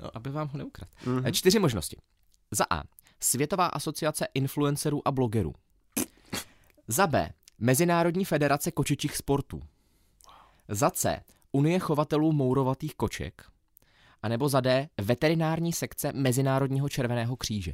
No, 0.00 0.16
aby 0.16 0.30
vám 0.30 0.48
ho 0.48 0.58
neukradl. 0.58 0.90
Mhm. 1.06 1.18
Mm-hmm. 1.18 1.32
Čtyři 1.32 1.58
možnosti. 1.58 1.96
Za 2.50 2.64
A. 2.70 2.82
Světová 3.20 3.66
asociace 3.66 4.26
influencerů 4.34 5.08
a 5.08 5.12
blogerů. 5.12 5.54
Za 6.88 7.06
B. 7.06 7.30
Mezinárodní 7.58 8.24
federace 8.24 8.70
kočičích 8.70 9.16
sportů. 9.16 9.62
Za 10.68 10.90
C. 10.90 11.20
Unie 11.52 11.78
chovatelů 11.78 12.32
mourovatých 12.32 12.94
koček. 12.94 13.42
A 14.22 14.28
nebo 14.28 14.48
za 14.48 14.60
D. 14.60 14.88
Veterinární 15.00 15.72
sekce 15.72 16.12
Mezinárodního 16.12 16.88
červeného 16.88 17.36
kříže. 17.36 17.72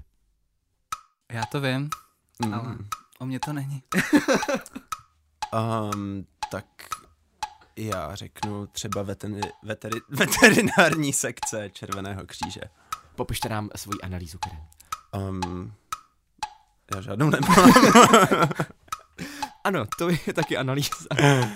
Já 1.33 1.43
to 1.53 1.61
vím, 1.61 1.91
Mm. 2.47 2.55
ale 2.55 2.77
o 3.19 3.27
mě 3.27 3.41
to 3.41 3.53
není. 3.53 3.83
Um, 5.93 6.27
tak 6.51 6.65
já 7.77 8.15
řeknu 8.15 8.67
třeba 8.67 9.03
veteri, 9.03 9.41
veteri, 9.63 10.01
veterinární 10.09 11.13
sekce 11.13 11.71
Červeného 11.71 12.27
kříže. 12.27 12.61
Popište 13.17 13.49
nám 13.49 13.71
svoji 13.77 14.01
analýzu, 14.01 14.39
Karen. 14.39 14.61
Um, 15.29 15.73
já 16.95 17.01
žádnou 17.01 17.31
nemám. 17.31 17.71
Ano, 19.65 19.85
to 19.99 20.09
je 20.09 20.19
taky 20.35 20.57
analýza. 20.57 21.07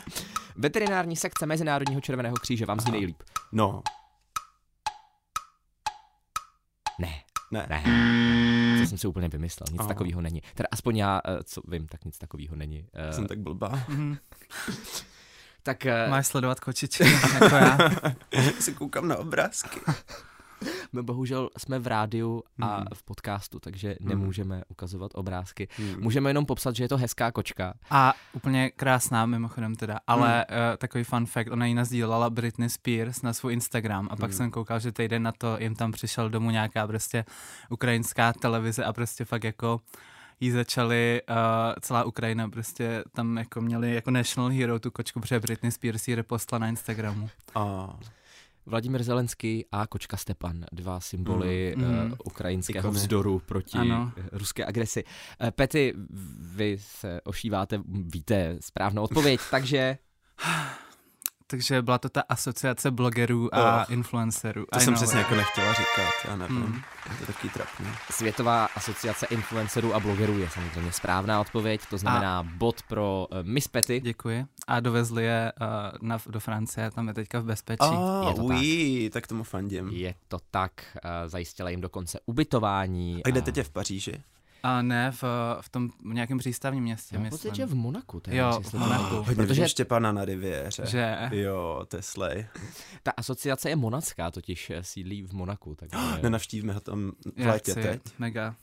Veterinární 0.62 1.16
sekce 1.16 1.46
Mezinárodního 1.46 2.00
červeného 2.00 2.36
kříže 2.36 2.66
vám 2.66 2.80
zní 2.80 2.92
nejlíp. 2.92 3.22
No, 3.52 3.82
Ne, 6.98 7.22
ne. 7.50 7.66
ne. 7.70 8.78
To 8.80 8.86
jsem 8.86 8.98
si 8.98 9.06
úplně 9.06 9.28
vymyslel, 9.28 9.66
nic 9.72 9.86
takového 9.86 10.20
není. 10.20 10.42
Teda 10.54 10.66
aspoň 10.72 10.96
já, 10.96 11.20
eh, 11.24 11.42
co 11.44 11.60
vím, 11.68 11.86
tak 11.86 12.04
nic 12.04 12.18
takového 12.18 12.56
není. 12.56 12.86
Eh, 12.94 13.12
Jsem 13.12 13.26
tak 13.26 13.38
blbá. 13.38 13.68
Mhm. 13.88 14.16
tak 15.62 15.86
eh, 15.86 16.08
Máš 16.08 16.26
sledovat 16.26 16.60
kočičky, 16.60 17.04
jako 17.42 17.54
já. 17.54 17.78
si 18.60 18.74
koukám 18.74 19.08
na 19.08 19.16
obrázky. 19.16 19.80
My 20.92 21.02
bohužel 21.02 21.50
jsme 21.58 21.78
v 21.78 21.86
rádiu 21.86 22.42
a 22.60 22.76
Hmm. 22.76 22.86
v 22.94 23.02
podcastu, 23.02 23.60
takže 23.60 23.96
nemůžeme 24.00 24.62
ukazovat 24.68 25.10
obrázky. 25.14 25.68
Hmm. 25.76 26.00
Můžeme 26.00 26.30
jenom 26.30 26.46
popsat, 26.46 26.76
že 26.76 26.84
je 26.84 26.88
to 26.88 26.96
hezká 26.96 27.32
kočka. 27.32 27.74
A 27.90 28.14
úplně 28.32 28.70
krásná 28.70 29.26
mimochodem 29.26 29.74
teda, 29.74 29.98
ale 30.06 30.46
hmm. 30.48 30.58
uh, 30.70 30.76
takový 30.76 31.04
fun 31.04 31.26
fact, 31.26 31.50
ona 31.50 31.66
ji 31.66 31.74
nazdílela 31.74 32.30
Britney 32.30 32.68
Spears 32.68 33.22
na 33.22 33.32
svůj 33.32 33.52
Instagram 33.52 34.08
a 34.10 34.16
pak 34.16 34.30
Hmm. 34.30 34.36
jsem 34.36 34.50
koukal, 34.50 34.80
že 34.80 34.92
týden 34.92 35.22
na 35.22 35.32
to 35.32 35.56
jim 35.60 35.74
tam 35.74 35.92
přišel 35.92 36.30
domů 36.30 36.50
nějaká 36.50 36.86
prostě 36.86 37.24
ukrajinská 37.70 38.32
televize 38.32 38.84
a 38.84 38.92
prostě 38.92 39.24
fakt 39.24 39.44
jako 39.44 39.80
jí 40.40 40.50
začali, 40.50 41.22
uh, 41.30 41.36
celá 41.80 42.04
Ukrajina 42.04 42.48
prostě 42.48 43.04
tam 43.12 43.36
jako 43.36 43.60
měli 43.60 43.94
jako 43.94 44.10
national 44.10 44.50
hero 44.50 44.78
tu 44.78 44.90
kočku, 44.90 45.20
protože 45.20 45.40
Britney 45.40 45.72
Spears 45.72 46.08
ji 46.08 46.14
repostla 46.14 46.58
na 46.58 46.68
Instagramu. 46.68 47.30
A, 47.54 47.88
Vladimír 48.66 49.02
Zelenský 49.02 49.64
a 49.72 49.86
kočka 49.86 50.16
Stepan, 50.16 50.64
dva 50.72 51.00
symboly 51.00 51.74
Mm. 51.76 51.84
mm. 51.84 52.10
Uh, 52.12 52.16
ukrajinského 52.24 52.82
Ikony. 52.88 52.94
vzdoru 52.98 53.38
proti 53.46 53.78
Ano. 53.78 54.12
eh, 54.16 54.28
ruské 54.32 54.64
agresi. 54.64 55.04
Uh, 55.42 55.50
Pety, 55.50 55.94
vy 56.54 56.76
se 56.80 57.20
ošíváte, 57.24 57.80
víte 57.88 58.56
správnou 58.60 59.02
odpověď, 59.02 59.40
takže 59.50 59.98
Takže 61.52 61.82
byla 61.82 61.98
to 61.98 62.08
ta 62.08 62.20
asociace 62.28 62.90
blogerů 62.90 63.54
a 63.54 63.76
Oh. 63.88 63.92
influencerů. 63.92 64.66
to 64.72 64.78
I 64.78 64.80
jsem 64.80 64.92
know. 64.92 65.02
přesně 65.02 65.18
jako 65.18 65.34
nechtěla 65.34 65.72
říkat, 65.72 66.12
já 66.28 66.36
nevím. 66.36 66.56
Hmm. 66.62 66.82
Je 67.10 67.26
to 67.26 67.32
taky 67.32 67.48
trapný. 67.48 67.86
Světová 68.10 68.64
asociace 68.64 69.26
influencerů 69.26 69.94
a 69.94 70.00
blogerů 70.00 70.38
je 70.38 70.50
samozřejmě 70.50 70.92
správná 70.92 71.40
odpověď, 71.40 71.80
to 71.90 71.98
znamená 71.98 72.38
a... 72.38 72.42
bod 72.42 72.82
pro 72.88 73.26
uh, 73.30 73.38
Miss 73.42 73.68
Pety. 73.68 74.00
Děkuji. 74.00 74.46
A 74.66 74.80
dovezli 74.80 75.24
je 75.24 75.52
uh, 75.60 76.08
na, 76.08 76.18
do 76.26 76.40
Francie, 76.40 76.90
tam 76.90 77.08
je 77.08 77.14
teďka 77.14 77.40
v 77.40 77.44
bezpečí. 77.44 77.80
A, 77.80 78.28
je 78.28 78.34
to 78.34 78.42
ují, 78.44 79.10
tak 79.10 79.26
tomu 79.26 79.44
fandím. 79.44 79.88
Je 79.88 80.14
to 80.28 80.38
tak, 80.50 80.72
uh, 81.04 81.10
zajistila 81.26 81.70
jim 81.70 81.80
dokonce 81.80 82.20
ubytování. 82.26 83.24
A 83.24 83.28
kde 83.28 83.42
teď 83.42 83.56
je 83.56 83.64
v 83.64 83.70
Paříži? 83.70 84.22
A 84.62 84.82
ne 84.82 85.10
v, 85.10 85.24
v 85.60 85.68
tom 85.68 85.88
v 85.90 86.14
nějakém 86.14 86.38
přístavním 86.38 86.84
městě, 86.84 87.14
Já 87.14 87.18
mám 87.18 87.24
myslím. 87.24 87.38
pocit, 87.50 87.54
že 87.56 87.66
v 87.66 87.74
Monaku. 87.74 88.20
Teda, 88.20 88.36
Jo, 88.36 88.60
v 88.60 88.70
to 88.70 88.78
Monaku. 88.78 89.14
Hodně 89.16 89.34
Protože 89.34 89.46
vidím 89.46 89.68
Štěpána 89.68 90.12
na 90.12 90.24
riviéře. 90.24 90.86
Že? 90.86 91.16
Jo, 91.32 91.84
to 91.88 91.96
je 91.96 92.02
slej. 92.02 92.46
ta 93.02 93.10
asociace 93.16 93.68
je 93.68 93.76
monacká, 93.76 94.30
totiž 94.30 94.70
eh, 94.70 94.84
sídlí 94.84 95.22
v 95.22 95.32
Monaku. 95.32 95.74
Takže 95.74 95.96
Nenavštívíme 96.22 96.72
ho 96.72 96.80
tam 96.80 97.12
v 97.36 97.40
Já 97.40 97.48
létě 97.52 97.70
chci, 97.72 97.82
teď. 97.82 98.02
Mega. 98.18 98.54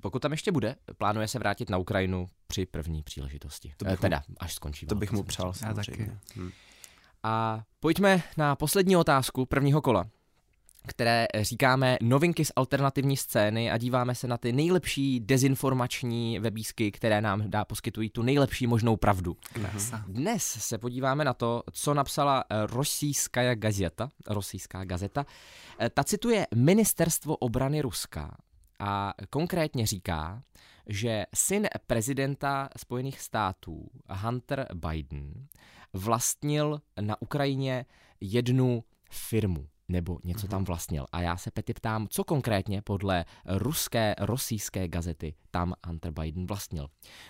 pokud 0.00 0.22
tam 0.22 0.32
ještě 0.32 0.52
bude, 0.52 0.76
plánuje 0.98 1.28
se 1.28 1.38
vrátit 1.38 1.70
na 1.70 1.78
Ukrajinu 1.78 2.28
při 2.46 2.66
první 2.66 3.02
příležitosti. 3.02 3.74
To 3.76 3.86
Eh, 3.86 3.90
bych 3.90 3.98
mu- 3.98 4.02
teda, 4.02 4.22
až 4.40 4.54
skončí 4.54 4.86
To 4.86 4.94
bych 4.94 5.12
mu 5.12 5.16
samozřejmě. 5.18 5.28
přál 5.28 5.68
Já 5.68 5.74
taky. 5.74 5.92
samozřejmě. 5.92 6.18
Hm. 6.36 6.50
A 7.22 7.62
pojďme 7.80 8.22
na 8.36 8.56
poslední 8.56 8.96
otázku 8.96 9.46
prvního 9.46 9.82
kola, 9.82 10.04
které 10.86 11.26
říkáme 11.40 11.98
novinky 12.02 12.44
z 12.44 12.52
alternativní 12.56 13.16
scény 13.16 13.70
a 13.70 13.78
díváme 13.78 14.14
se 14.14 14.26
na 14.26 14.36
ty 14.36 14.52
nejlepší 14.52 15.20
dezinformační 15.20 16.38
webísky, 16.38 16.92
které 16.92 17.20
nám 17.20 17.50
dá 17.50 17.64
poskytují 17.64 18.10
tu 18.10 18.22
nejlepší 18.22 18.66
možnou 18.66 18.96
pravdu. 18.96 19.36
Krása. 19.52 20.04
Dnes 20.08 20.44
se 20.44 20.78
podíváme 20.78 21.24
na 21.24 21.34
to, 21.34 21.62
co 21.72 21.94
napsala 21.94 22.44
eh, 22.50 22.66
Rosijská 22.66 23.54
gazeta. 23.54 24.08
Rosijská 24.26 24.84
gazeta. 24.84 25.26
Eh, 25.78 25.90
Ta 25.90 26.04
cituje 26.04 26.46
Ministerstvo 26.54 27.36
obrany 27.36 27.80
Ruska 27.80 28.36
a 28.78 29.14
konkrétně 29.30 29.86
říká, 29.86 30.42
že 30.86 31.24
syn 31.34 31.68
prezidenta 31.86 32.68
Spojených 32.76 33.20
států 33.20 33.90
Hunter 34.08 34.66
Biden 34.74 35.46
vlastnil 35.92 36.80
na 37.00 37.22
Ukrajině 37.22 37.86
jednu 38.20 38.84
firmu 39.10 39.66
nebo 39.92 40.18
něco 40.24 40.48
tam 40.48 40.64
vlastnil. 40.64 41.06
A 41.12 41.20
já 41.20 41.36
se 41.36 41.50
Pety 41.50 41.74
ptám, 41.74 42.06
co 42.10 42.24
konkrétně 42.24 42.82
podle 42.82 43.24
ruské, 43.46 44.14
rosijské 44.18 44.88
gazety 44.88 45.34
tam 45.50 45.74
Hunter 45.86 46.12
Biden 46.12 46.46
vlastnil. 46.46 46.88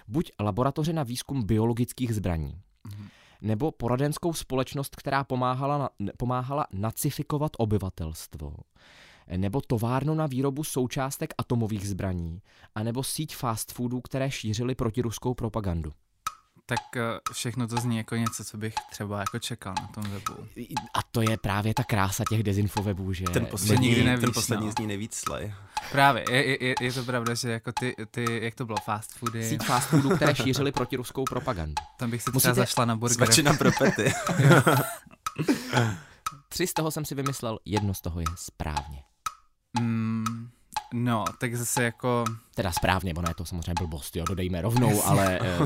Buď 0.08 0.32
laboratoře 0.40 0.92
na 0.92 1.02
výzkum 1.02 1.42
biologických 1.42 2.14
zbraní, 2.14 2.60
nebo 3.40 3.72
poradenskou 3.72 4.32
společnost, 4.32 4.96
která 4.96 5.24
pomáhala, 5.24 5.78
na, 5.78 5.90
pomáhala 6.18 6.66
nacifikovat 6.72 7.52
obyvatelstvo, 7.58 8.54
nebo 9.36 9.60
továrnu 9.60 10.14
na 10.14 10.26
výrobu 10.26 10.64
součástek 10.64 11.34
atomových 11.38 11.88
zbraní, 11.88 12.42
anebo 12.74 13.02
síť 13.02 13.36
fast 13.36 13.72
foodů, 13.72 14.00
které 14.00 14.30
šířily 14.30 14.74
protiruskou 14.74 15.34
propagandu. 15.34 15.92
Tak 16.66 16.96
eh, 16.96 17.00
všechno 17.32 17.68
to 17.68 17.76
zní 17.76 17.96
jako 17.96 18.16
něco, 18.16 18.44
co 18.44 18.56
bych 18.56 18.74
třeba 18.90 19.18
jako 19.20 19.38
čekal 19.38 19.74
na 19.82 19.88
tom 19.88 20.04
webu. 20.04 20.46
A 20.94 21.02
to 21.10 21.22
je 21.22 21.36
právě 21.36 21.74
ta 21.74 21.84
krása 21.84 22.24
těch 22.28 22.42
dezinfowebů, 22.42 23.12
že 23.12 23.24
Ten 23.24 23.34
nikdy 23.42 23.50
poslední, 23.50 24.04
nevíš, 24.04 24.20
ten 24.20 24.32
poslední 24.32 24.66
no. 24.66 24.72
zní 24.72 24.86
nejvíc 24.86 25.14
slej. 25.14 25.54
Právě, 25.92 26.24
je, 26.30 26.64
je, 26.64 26.74
je 26.80 26.92
to 26.92 27.04
pravda, 27.04 27.34
že 27.34 27.50
jako 27.50 27.72
ty, 27.72 27.94
ty, 28.10 28.40
jak 28.42 28.54
to 28.54 28.66
bylo, 28.66 28.78
fast 28.84 29.12
foody, 29.12 29.48
síť 29.48 29.64
fast 29.64 29.88
foodů, 29.88 30.16
které 30.16 30.34
šířily 30.34 30.72
protiruskou 30.72 31.24
propagandu. 31.24 31.74
tam 31.96 32.10
bych 32.10 32.22
si 32.22 32.24
třeba 32.24 32.36
Musíte- 32.36 32.54
zašla 32.54 32.84
na 32.84 32.96
burger. 32.96 33.16
Svačina 33.16 33.52
pro 33.54 33.70
pety. 33.78 34.12
Tři 36.48 36.66
z 36.66 36.72
toho 36.72 36.90
jsem 36.90 37.04
si 37.04 37.14
vymyslel, 37.14 37.58
jedno 37.64 37.94
z 37.94 38.00
toho 38.00 38.20
je 38.20 38.26
správně. 38.36 39.02
No, 40.92 41.24
tak 41.38 41.54
zase 41.54 41.84
jako, 41.84 42.24
Teda 42.54 42.72
správně, 42.72 43.14
ono 43.14 43.28
je 43.30 43.34
to 43.34 43.44
samozřejmě 43.44 43.74
blbost, 43.78 44.16
jo, 44.16 44.24
dodejme 44.28 44.60
rovnou, 44.62 45.02
ale 45.06 45.38
eh, 45.42 45.58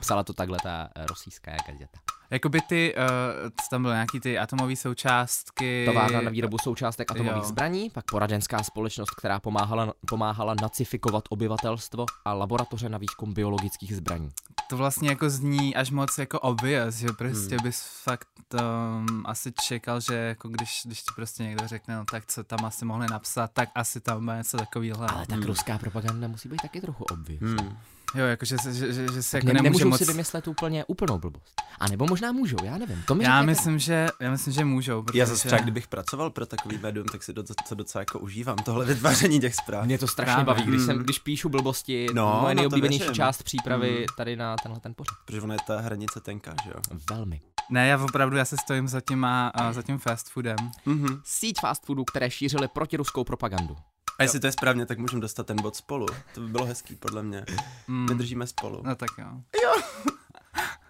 psala 0.00 0.22
to 0.24 0.32
takhle 0.32 0.58
ta 0.62 0.88
eh, 0.96 1.06
rosijská 1.06 1.52
gazeta. 1.66 1.98
jakoby 2.30 2.60
ty, 2.60 2.94
uh, 2.96 3.50
tam 3.70 3.82
byly 3.82 3.94
nějaký 3.94 4.20
ty 4.20 4.38
atomové 4.38 4.76
součástky. 4.76 5.84
Továrna 5.86 6.20
na 6.20 6.30
výrobu 6.30 6.58
součástek 6.58 7.10
atomových 7.10 7.42
Jo. 7.42 7.48
zbraní, 7.48 7.90
pak 7.90 8.04
poradenská 8.10 8.62
společnost, 8.62 9.10
která 9.10 9.40
pomáhala, 9.40 9.92
pomáhala 10.08 10.54
nacifikovat 10.62 11.24
obyvatelstvo 11.28 12.06
a 12.24 12.32
laboratoře 12.34 12.88
na 12.88 12.98
výzkum 12.98 13.34
biologických 13.34 13.96
zbraní. 13.96 14.30
To 14.68 14.76
vlastně 14.76 15.08
jako 15.08 15.30
zní 15.30 15.76
až 15.76 15.90
moc 15.90 16.18
jako 16.18 16.40
obvious, 16.40 16.94
že 16.94 17.08
prostě 17.08 17.54
Hmm. 17.56 17.62
bys 17.64 17.82
fakt 18.02 18.28
um, 18.54 19.22
asi 19.26 19.52
čekal, 19.52 20.00
že 20.00 20.14
jako 20.14 20.48
když, 20.48 20.82
když 20.84 21.02
ti 21.02 21.10
prostě 21.16 21.42
někdo 21.42 21.68
řekne, 21.68 21.96
no 21.96 22.04
tak 22.04 22.26
co 22.26 22.44
tam 22.44 22.64
asi 22.64 22.84
mohli 22.84 23.06
napsat, 23.10 23.50
tak 23.52 23.68
asi 23.74 24.00
tam 24.00 24.24
bude 24.24 24.36
něco 24.36 24.56
takového. 24.56 25.10
Ale 25.14 25.26
tak 25.26 25.44
ruská 25.44 25.78
propaganda 25.78 26.28
musí 26.28 26.48
být 26.48 26.62
taky 26.62 26.80
trochu 26.80 27.04
obvious. 27.04 27.40
Hmm. 27.60 27.76
Jo, 28.14 28.24
jako 28.24 28.44
že, 28.44 28.58
se- 28.58 28.74
že, 28.74 28.92
že, 28.92 29.06
že 29.12 29.22
se 29.22 29.36
jako 29.36 29.46
ne, 29.46 29.52
nemůžou 29.62 29.88
moc... 29.88 29.98
si 29.98 30.04
vymyslet 30.04 30.48
úplně 30.48 30.84
úplnou 30.84 31.18
blbost. 31.18 31.54
A 31.80 31.88
nebo 31.88 32.06
možná 32.06 32.32
můžou, 32.32 32.56
já 32.64 32.78
nevím. 32.78 33.02
To 33.06 33.14
mi 33.14 33.24
Já 33.24 33.30
řekněte. 33.40 33.46
myslím, 33.46 33.78
že, 33.78 34.08
já 34.20 34.30
myslím, 34.30 34.52
že 34.52 34.64
můžou. 34.64 35.02
Protože... 35.02 35.18
Já 35.18 35.26
zase 35.26 35.46
třeba, 35.48 35.62
kdybych 35.62 35.88
pracoval 35.88 36.30
pro 36.30 36.46
takový 36.46 36.78
médium, 36.78 37.06
tak 37.06 37.22
si 37.22 37.32
to, 37.32 37.42
to 37.68 37.74
docela 37.74 38.02
jako 38.02 38.18
užívám, 38.18 38.56
tohle 38.56 38.84
vytváření 38.84 39.40
těch 39.40 39.54
zpráv. 39.54 39.84
Mě 39.84 39.98
to 39.98 40.06
strašně 40.08 40.44
Právě. 40.44 40.44
baví, 40.44 40.62
když, 40.62 40.82
jsem, 40.82 40.96
Mm. 40.96 41.02
když 41.02 41.18
píšu 41.18 41.48
blbosti, 41.48 42.06
No, 42.14 42.38
moje 42.42 42.54
no 42.54 42.58
nejoblíbenější 42.58 43.12
část 43.12 43.42
přípravy 43.42 43.90
Mm. 44.00 44.06
tady 44.16 44.36
na 44.36 44.56
tenhle 44.56 44.80
ten 44.80 44.94
pořad. 44.96 45.14
Protože 45.24 45.40
ona 45.40 45.54
je 45.54 45.60
ta 45.66 45.80
hranice 45.80 46.20
tenká, 46.20 46.54
že 46.64 46.70
jo? 46.70 46.96
Velmi. 47.10 47.40
Ne, 47.70 47.88
já 47.88 48.04
opravdu, 48.04 48.36
já 48.36 48.44
se 48.44 48.56
stojím 48.56 48.88
za, 48.88 49.00
těma, 49.00 49.48
a 49.48 49.72
za 49.72 49.82
tím 49.82 49.98
fast 49.98 50.30
foodem. 50.30 50.56
Mhm. 50.86 51.20
Síť 51.24 51.60
fast 51.60 51.86
foodů, 51.86 52.04
které 52.04 52.30
šířily 52.30 52.68
protiruskou 52.68 53.24
propagandu. 53.24 53.76
A 54.18 54.22
jestli 54.22 54.40
to 54.40 54.46
je 54.46 54.52
správně, 54.52 54.86
tak 54.86 54.98
můžeme 54.98 55.20
dostat 55.20 55.46
ten 55.46 55.62
bod 55.62 55.76
spolu. 55.76 56.06
To 56.34 56.40
by 56.40 56.48
bylo 56.48 56.64
hezký, 56.64 56.96
podle 56.96 57.22
mě. 57.22 57.44
Mm. 57.88 58.06
My 58.08 58.14
držíme 58.14 58.46
spolu. 58.46 58.82
No 58.84 58.94
tak 58.94 59.10
jo. 59.18 59.40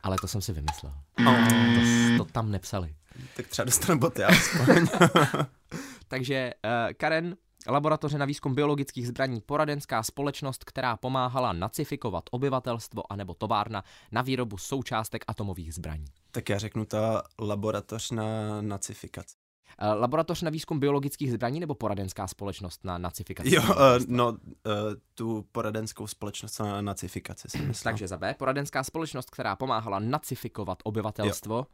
Ale 0.02 0.16
to 0.20 0.28
jsem 0.28 0.40
si 0.40 0.52
vymyslel. 0.52 0.92
Oh. 1.26 1.48
To, 2.18 2.24
to 2.24 2.32
tam 2.32 2.50
nepsali. 2.50 2.94
Tak 3.36 3.46
třeba 3.46 3.64
dostanu 3.64 3.98
boty 4.00 4.24
aspoň. 4.24 4.86
Takže 6.08 6.52
uh, 6.64 6.92
Karen, 6.96 7.36
laboratoře 7.68 8.18
na 8.18 8.24
výzkum 8.24 8.54
biologických 8.54 9.08
zbraní, 9.08 9.40
poradenská 9.40 10.02
společnost, 10.02 10.64
která 10.64 10.96
pomáhala 10.96 11.52
nacifikovat 11.52 12.24
obyvatelstvo 12.30 13.12
anebo 13.12 13.34
továrna 13.34 13.84
na 14.12 14.22
výrobu 14.22 14.58
součástek 14.58 15.24
atomových 15.28 15.74
zbraní. 15.74 16.04
tak 16.30 16.48
já 16.48 16.58
řeknu 16.58 16.84
ta 16.84 17.22
laboratoř 17.38 18.10
na 18.10 18.60
nacifikaci. 18.60 19.43
Uh, 19.82 20.00
laboratoř 20.00 20.42
na 20.42 20.50
výzkum 20.50 20.80
biologických 20.80 21.32
zbraní 21.32 21.60
nebo 21.60 21.74
poradenská 21.74 22.26
společnost 22.26 22.84
na 22.84 22.98
nacifikaci? 22.98 23.54
Jo, 23.54 23.62
uh, 23.62 23.68
no, 24.08 24.28
uh, 24.28 24.36
tu 25.14 25.46
poradenskou 25.52 26.06
společnost 26.06 26.58
na 26.58 26.80
nacifikaci 26.82 27.48
jsem 27.50 27.68
myslel. 27.68 27.92
Takže 27.92 28.08
za 28.08 28.16
B, 28.16 28.34
poradenská 28.38 28.84
společnost, 28.84 29.30
která 29.30 29.56
pomáhala 29.56 29.98
nacifikovat 29.98 30.78
obyvatelstvo. 30.84 31.66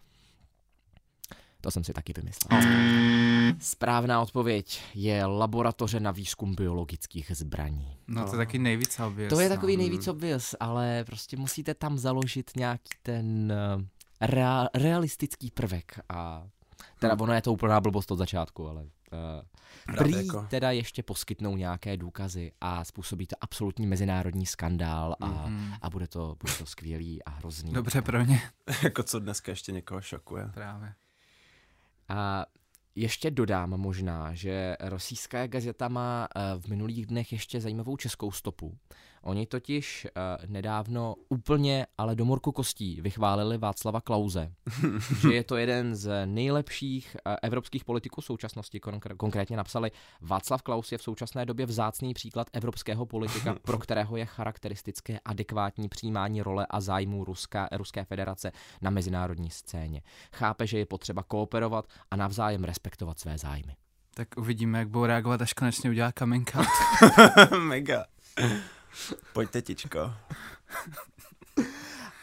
To 1.60 1.70
jsem 1.70 1.84
si 1.84 1.92
taky 1.92 2.12
vymyslel. 2.12 2.60
Správná 3.60 4.22
odpověď 4.22 4.82
je 4.94 5.26
laboratoře 5.26 6.00
na 6.00 6.10
výzkum 6.10 6.54
biologických 6.54 7.32
zbraní. 7.34 7.96
No 8.08 8.24
to 8.24 8.32
je 8.32 8.36
taky 8.36 8.58
nejvíc 8.58 9.00
obvious. 9.00 9.30
To 9.30 9.40
je 9.40 9.48
no. 9.48 9.54
takový 9.54 9.76
nejvíc 9.76 10.08
obvious, 10.08 10.54
ale 10.60 11.04
prostě 11.04 11.36
musíte 11.36 11.74
tam 11.74 11.98
založit 11.98 12.50
nějaký 12.56 12.90
ten 13.02 13.52
eh, 14.22 14.26
rea- 14.26 14.68
realistický 14.74 15.50
prvek 15.50 16.00
a 16.08 16.46
teda 16.98 17.16
ono 17.20 17.32
je 17.32 17.42
to 17.42 17.52
úplná 17.52 17.80
blbost 17.80 18.10
od 18.10 18.16
začátku, 18.16 18.68
ale 18.68 18.82
uh, 18.82 19.96
prý 19.96 20.26
jako. 20.26 20.46
teda 20.50 20.70
ještě 20.70 21.02
poskytnou 21.02 21.56
nějaké 21.56 21.96
důkazy 21.96 22.52
a 22.60 22.84
způsobí 22.84 23.26
to 23.26 23.36
absolutní 23.40 23.86
mezinárodní 23.86 24.46
skandál 24.46 25.16
a, 25.20 25.26
Mhm. 25.26 25.74
a 25.82 25.90
bude, 25.90 26.08
to, 26.08 26.36
bude 26.40 26.52
to 26.52 26.66
skvělý 26.66 27.22
a 27.24 27.30
hrozný. 27.30 27.72
Dobře 27.72 28.02
pro 28.02 28.22
ně. 28.24 28.40
jako 28.82 29.02
co 29.02 29.18
dneska 29.20 29.52
ještě 29.52 29.72
někoho 29.72 30.00
šokuje. 30.00 30.50
Právě. 30.54 30.94
A 32.08 32.46
ještě 32.94 33.30
dodám 33.30 33.70
možná, 33.70 34.34
že 34.34 34.76
Rosijská 34.80 35.46
gazeta 35.46 35.88
má 35.88 36.28
eh, 36.36 36.40
v 36.60 36.66
minulých 36.68 37.06
dnech 37.06 37.32
ještě 37.32 37.60
zajímavou 37.60 37.96
českou 37.96 38.32
stopu. 38.32 38.78
Oni 39.22 39.46
totiž 39.46 40.06
eh, 40.06 40.46
nedávno 40.46 41.14
úplně, 41.28 41.86
ale 41.98 42.14
do 42.14 42.24
morku 42.24 42.52
kostí 42.52 43.00
vychválili 43.00 43.58
Václava 43.58 44.00
Klauze, 44.00 44.52
že 45.20 45.34
je 45.34 45.44
to 45.44 45.56
jeden 45.56 45.94
z 45.94 46.26
nejlepších 46.26 47.16
eh, 47.16 47.36
evropských 47.42 47.84
politiků 47.84 48.20
současnosti. 48.20 48.78
Konkr- 48.78 49.16
konkrétně 49.16 49.56
napsali, 49.56 49.90
Václav 50.20 50.62
Klaus 50.62 50.92
je 50.92 50.98
v 50.98 51.02
současné 51.02 51.46
době 51.46 51.66
vzácný 51.66 52.14
příklad 52.14 52.46
evropského 52.52 53.06
politika, 53.06 53.56
pro 53.62 53.78
kterého 53.78 54.16
je 54.16 54.26
charakteristické 54.26 55.20
adekvátní 55.24 55.88
přijímání 55.88 56.42
role 56.42 56.66
a 56.70 56.80
zájmů 56.80 57.24
Ruska, 57.24 57.68
Ruské 57.72 58.04
federace 58.04 58.52
na 58.82 58.90
mezinárodní 58.90 59.50
scéně. 59.50 60.02
Chápe, 60.34 60.66
že 60.66 60.78
je 60.78 60.86
potřeba 60.86 61.22
kooperovat 61.22 61.86
a 62.10 62.16
navzájem 62.16 62.64
respektovat 62.64 63.20
své 63.20 63.38
zájmy. 63.38 63.76
Tak 64.14 64.28
uvidíme, 64.36 64.78
jak 64.78 64.88
budou 64.88 65.04
reagovat, 65.04 65.42
až 65.42 65.52
konečně 65.52 65.90
udělá 65.90 66.12
coming 66.18 66.50
out. 66.56 66.66
Mega. 67.58 68.04
Pojď 69.32 69.50
tetičko. 69.50 70.12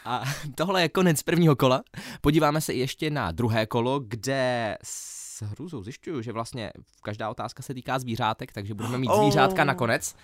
A 0.05 0.23
tohle 0.55 0.81
je 0.81 0.89
konec 0.89 1.23
prvního 1.23 1.55
kola. 1.55 1.81
Podíváme 2.21 2.61
se 2.61 2.73
ještě 2.73 3.09
na 3.09 3.31
druhé 3.31 3.65
kolo, 3.65 3.99
kde 3.99 4.77
s 4.83 5.41
hrůzou 5.41 5.83
zjišťuju, 5.83 6.21
že 6.21 6.31
vlastně 6.31 6.71
každá 7.03 7.29
otázka 7.29 7.63
se 7.63 7.73
týká 7.73 7.99
zvířátek, 7.99 8.51
takže 8.53 8.73
budeme 8.73 8.97
mít 8.97 9.07
Oh. 9.09 9.21
zvířátka 9.21 9.63
nakonec. 9.63 10.15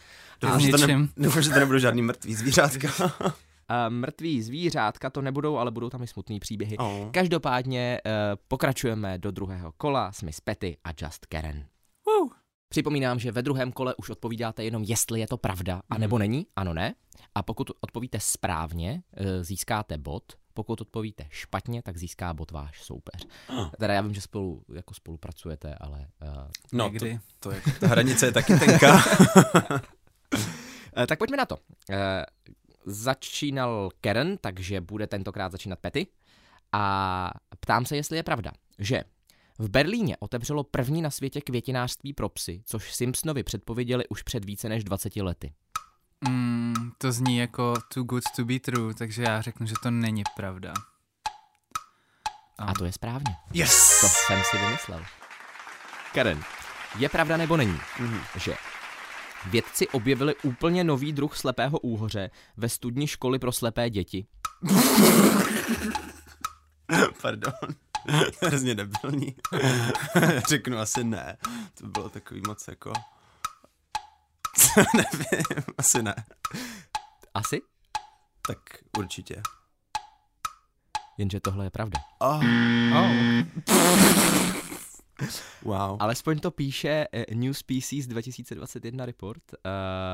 A 0.54 0.60
že 0.60 0.72
to, 0.72 0.88
ne, 0.88 1.08
doufám, 1.18 1.42
že 1.44 1.50
to 1.50 1.60
nebudou 1.60 1.80
žádný 1.80 2.02
mrtvý 2.02 2.36
zvířátka. 2.36 2.88
A 3.68 3.90
mrtví 3.90 4.42
zvířátka 4.42 5.10
to 5.10 5.22
nebudou, 5.22 5.58
ale 5.58 5.72
budou 5.72 5.90
tam 5.90 6.04
i 6.04 6.08
smutný 6.08 6.40
příběhy. 6.40 6.78
oh. 6.78 7.12
Každopádně 7.12 8.00
eh, 8.06 8.12
pokračujeme 8.48 9.18
do 9.18 9.32
druhého 9.32 9.72
kola 9.78 10.12
s 10.12 10.22
Miss 10.22 10.40
Petty 10.40 10.78
a 10.84 10.90
Just 11.02 11.26
Karen. 11.26 11.66
Připomínám, 12.74 13.20
že 13.20 13.32
ve 13.32 13.42
druhém 13.42 13.72
kole 13.72 13.96
už 13.96 14.10
odpovídáte 14.10 14.64
jenom, 14.64 14.84
jestli 14.84 15.20
je 15.20 15.28
to 15.28 15.38
pravda, 15.38 15.82
a 15.90 15.98
nebo 15.98 16.18
není, 16.18 16.48
ano, 16.56 16.74
ne. 16.74 16.96
A 17.36 17.44
pokud 17.44 17.72
odpovíte 17.82 18.20
správně, 18.20 19.04
eh, 19.18 19.44
získáte 19.44 19.98
bod. 19.98 20.24
Pokud 20.54 20.82
odpovíte 20.82 21.26
špatně, 21.30 21.82
tak 21.84 21.98
získá 21.98 22.34
bod 22.34 22.52
váš 22.52 22.84
soupeř. 22.84 23.28
Teda 23.80 23.94
já 23.94 24.02
vím, 24.02 24.14
že 24.14 24.22
spolu 24.22 24.64
jako 24.74 24.94
spolupracujete, 24.94 25.76
ale 25.76 26.08
uh, 26.22 26.28
No, 26.72 26.86
to, 26.86 26.92
Někdy. 26.94 27.20
to 27.40 27.52
jako, 27.52 27.72
ta 27.80 27.88
hranice 27.88 28.26
je 28.26 28.32
taky 28.32 28.60
tenká. 28.60 29.04
Eh, 30.98 31.08
Tak 31.08 31.20
pojďme 31.20 31.38
na 31.38 31.46
to. 31.46 31.58
Eh, 31.90 32.26
Začínal 32.86 33.90
Karen, 34.02 34.38
takže 34.42 34.82
bude 34.82 35.08
tentokrát 35.08 35.52
začínat 35.52 35.80
Petty. 35.80 36.08
A 36.72 37.32
ptám 37.60 37.86
se, 37.86 37.96
jestli 37.96 38.18
je 38.18 38.24
pravda, 38.24 38.52
že 38.80 39.04
v 39.60 39.70
Berlíně 39.70 40.18
otevřelo 40.20 40.64
první 40.64 41.02
na 41.02 41.10
světě 41.10 41.42
květinářství 41.42 42.14
pro 42.14 42.30
psy, 42.30 42.62
což 42.66 42.94
Simpsonovi 42.94 43.44
předpověděli 43.44 44.08
už 44.08 44.24
před 44.24 44.46
více 44.46 44.70
než 44.70 44.84
20 44.84 45.16
lety. 45.16 45.54
Mm, 46.30 46.74
to 46.98 47.12
zní 47.12 47.38
jako 47.38 47.74
too 47.94 48.04
good 48.04 48.24
to 48.36 48.46
be 48.46 48.60
true, 48.60 48.94
takže 48.94 49.24
já 49.24 49.42
řeknu, 49.42 49.68
že 49.68 49.74
to 49.84 49.92
není 49.92 50.24
pravda. 50.36 50.74
A 52.58 52.74
to 52.74 52.86
je 52.86 52.92
správně. 52.92 53.36
Yes! 53.54 54.02
To 54.02 54.08
jsem 54.08 54.42
si 54.52 54.58
vymyslel. 54.58 55.04
Karen, 56.14 56.44
je 57.00 57.10
pravda 57.10 57.38
nebo 57.38 57.58
není, 57.58 57.80
Mhm. 58.00 58.20
že 58.40 58.56
vědci 59.50 59.88
objevili 59.88 60.36
úplně 60.44 60.84
nový 60.84 61.14
druh 61.14 61.38
slepého 61.38 61.80
úhoře 61.80 62.30
ve 62.58 62.70
studni 62.70 63.08
školy 63.08 63.40
pro 63.40 63.52
slepé 63.52 63.90
děti? 63.90 64.26
Pardon. 67.22 67.54
To 68.08 68.12
je 68.46 68.48
hrozně 68.48 68.76
debilní. 68.76 69.36
Řeknu 70.48 70.78
asi 70.78 71.04
ne. 71.04 71.38
To 71.74 71.88
bylo 71.88 72.10
takový 72.10 72.42
moc 72.48 72.68
jako... 72.68 72.94
Nevím, 74.96 75.46
asi 75.78 76.04
ne. 76.04 76.16
Asi? 77.34 77.62
Tak 78.48 78.58
určitě. 78.98 79.42
Jenže 81.18 81.40
tohle 81.40 81.66
je 81.66 81.70
pravda. 81.70 82.00
Oh, 82.20 82.44
Oh. 82.96 83.44
wow. 85.62 85.98
Alespoň 86.00 86.40
to 86.40 86.52
píše 86.52 87.06
eh, 87.14 87.36
New 87.36 87.54
Species 87.54 88.08
2021 88.08 89.06
report. 89.06 89.42
To 89.46 89.58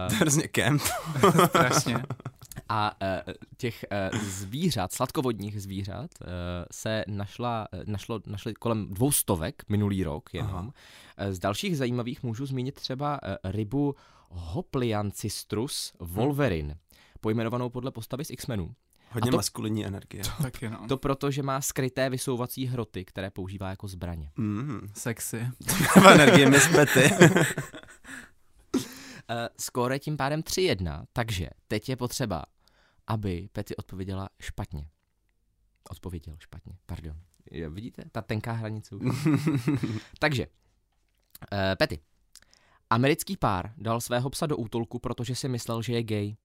Uh, 0.08 0.14
je 0.14 0.18
hrozně 0.20 0.48
kemp. 0.48 0.82
Strašně. 1.48 2.04
A 2.70 2.92
uh, 3.02 3.34
těch 3.58 3.86
uh, 4.14 4.20
zvířat, 4.20 4.94
sladkovodních 4.94 5.62
zvířat, 5.62 6.12
uh, 6.22 6.28
se 6.72 7.04
našla, 7.08 7.68
našlo, 7.86 8.22
našli 8.26 8.54
kolem 8.54 8.94
dvou 8.94 9.12
stovek 9.12 9.64
minulý 9.70 10.04
rok 10.04 10.34
jenom. 10.34 10.66
Uh, 10.66 10.72
z 11.30 11.40
dalších 11.40 11.78
zajímavých 11.78 12.24
můžu 12.24 12.46
zmínit 12.46 12.76
třeba 12.76 13.20
uh, 13.24 13.52
rybu 13.52 13.96
Hopliancistrus 14.32 15.94
wolverine, 16.00 16.78
pojmenovanou 17.22 17.70
podle 17.70 17.92
postavy 17.92 18.26
z 18.26 18.30
X-menů. 18.30 18.76
Hodně 19.12 19.30
A 19.30 19.32
to- 19.32 19.38
maskulinní 19.38 19.86
energie. 19.86 20.24
Taky 20.42 20.70
no. 20.70 20.88
To 20.88 20.98
proto, 20.98 21.32
že 21.32 21.44
má 21.44 21.62
skryté 21.62 22.10
vysouvací 22.10 22.66
hroty, 22.66 23.06
které 23.06 23.30
používá 23.32 23.70
jako 23.70 23.88
zbraně. 23.88 24.32
Mm. 24.38 24.88
Sexy. 24.94 25.48
energie 26.12 26.50
Miss 26.50 26.68
Petty. 26.68 27.10
Uh, 28.74 28.82
skóre 29.60 30.00
tím 30.00 30.18
pádem 30.18 30.42
3-1, 30.42 31.04
takže 31.14 31.50
teď 31.68 31.90
je 31.90 31.96
potřeba, 31.96 32.44
aby 33.10 33.50
Petty 33.52 33.76
odpověděla 33.76 34.30
špatně. 34.40 34.90
Odpověděl 35.90 36.36
špatně, 36.40 36.78
pardon. 36.86 37.16
Jo, 37.52 37.72
vidíte, 37.72 38.04
ta 38.12 38.22
tenká 38.22 38.52
hranice 38.52 38.96
už. 38.96 39.28
takže, 40.20 40.48
uh, 40.48 41.60
Petty. 41.78 42.00
Americký 42.90 43.38
pár 43.38 43.74
dal 43.78 44.02
svého 44.02 44.30
psa 44.30 44.46
do 44.46 44.58
útulku, 44.58 45.00
protože 45.00 45.36
si 45.36 45.50
myslel, 45.50 45.82
že 45.82 45.94
je 45.94 46.04
gay. 46.04 46.36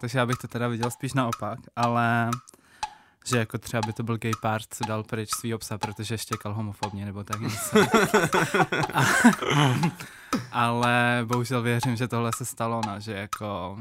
Takže 0.00 0.18
já 0.18 0.26
bych 0.26 0.36
to 0.36 0.48
teda 0.48 0.68
viděl 0.68 0.90
spíš 0.90 1.12
naopak, 1.12 1.58
ale 1.76 2.30
že 3.26 3.38
jako 3.38 3.58
třeba 3.58 3.80
by 3.86 3.92
to 3.92 4.02
byl 4.02 4.18
gay 4.18 4.32
pár, 4.42 4.60
co 4.70 4.84
dal 4.84 5.02
pryč 5.02 5.30
svýho 5.30 5.58
psa, 5.58 5.78
protože 5.78 6.18
štěkal 6.18 6.54
homofobně 6.54 7.04
nebo 7.04 7.24
tak 7.24 7.40
něco. 7.40 7.78
A, 8.94 9.04
ale 10.52 11.22
bohužel 11.24 11.62
věřím, 11.62 11.96
že 11.96 12.08
tohle 12.08 12.30
se 12.36 12.44
stalo, 12.44 12.80
no, 12.86 13.00
že 13.00 13.12
jako, 13.12 13.78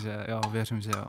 že 0.00 0.26
jo, 0.28 0.40
věřím, 0.50 0.80
že 0.80 0.90
jo. 0.96 1.04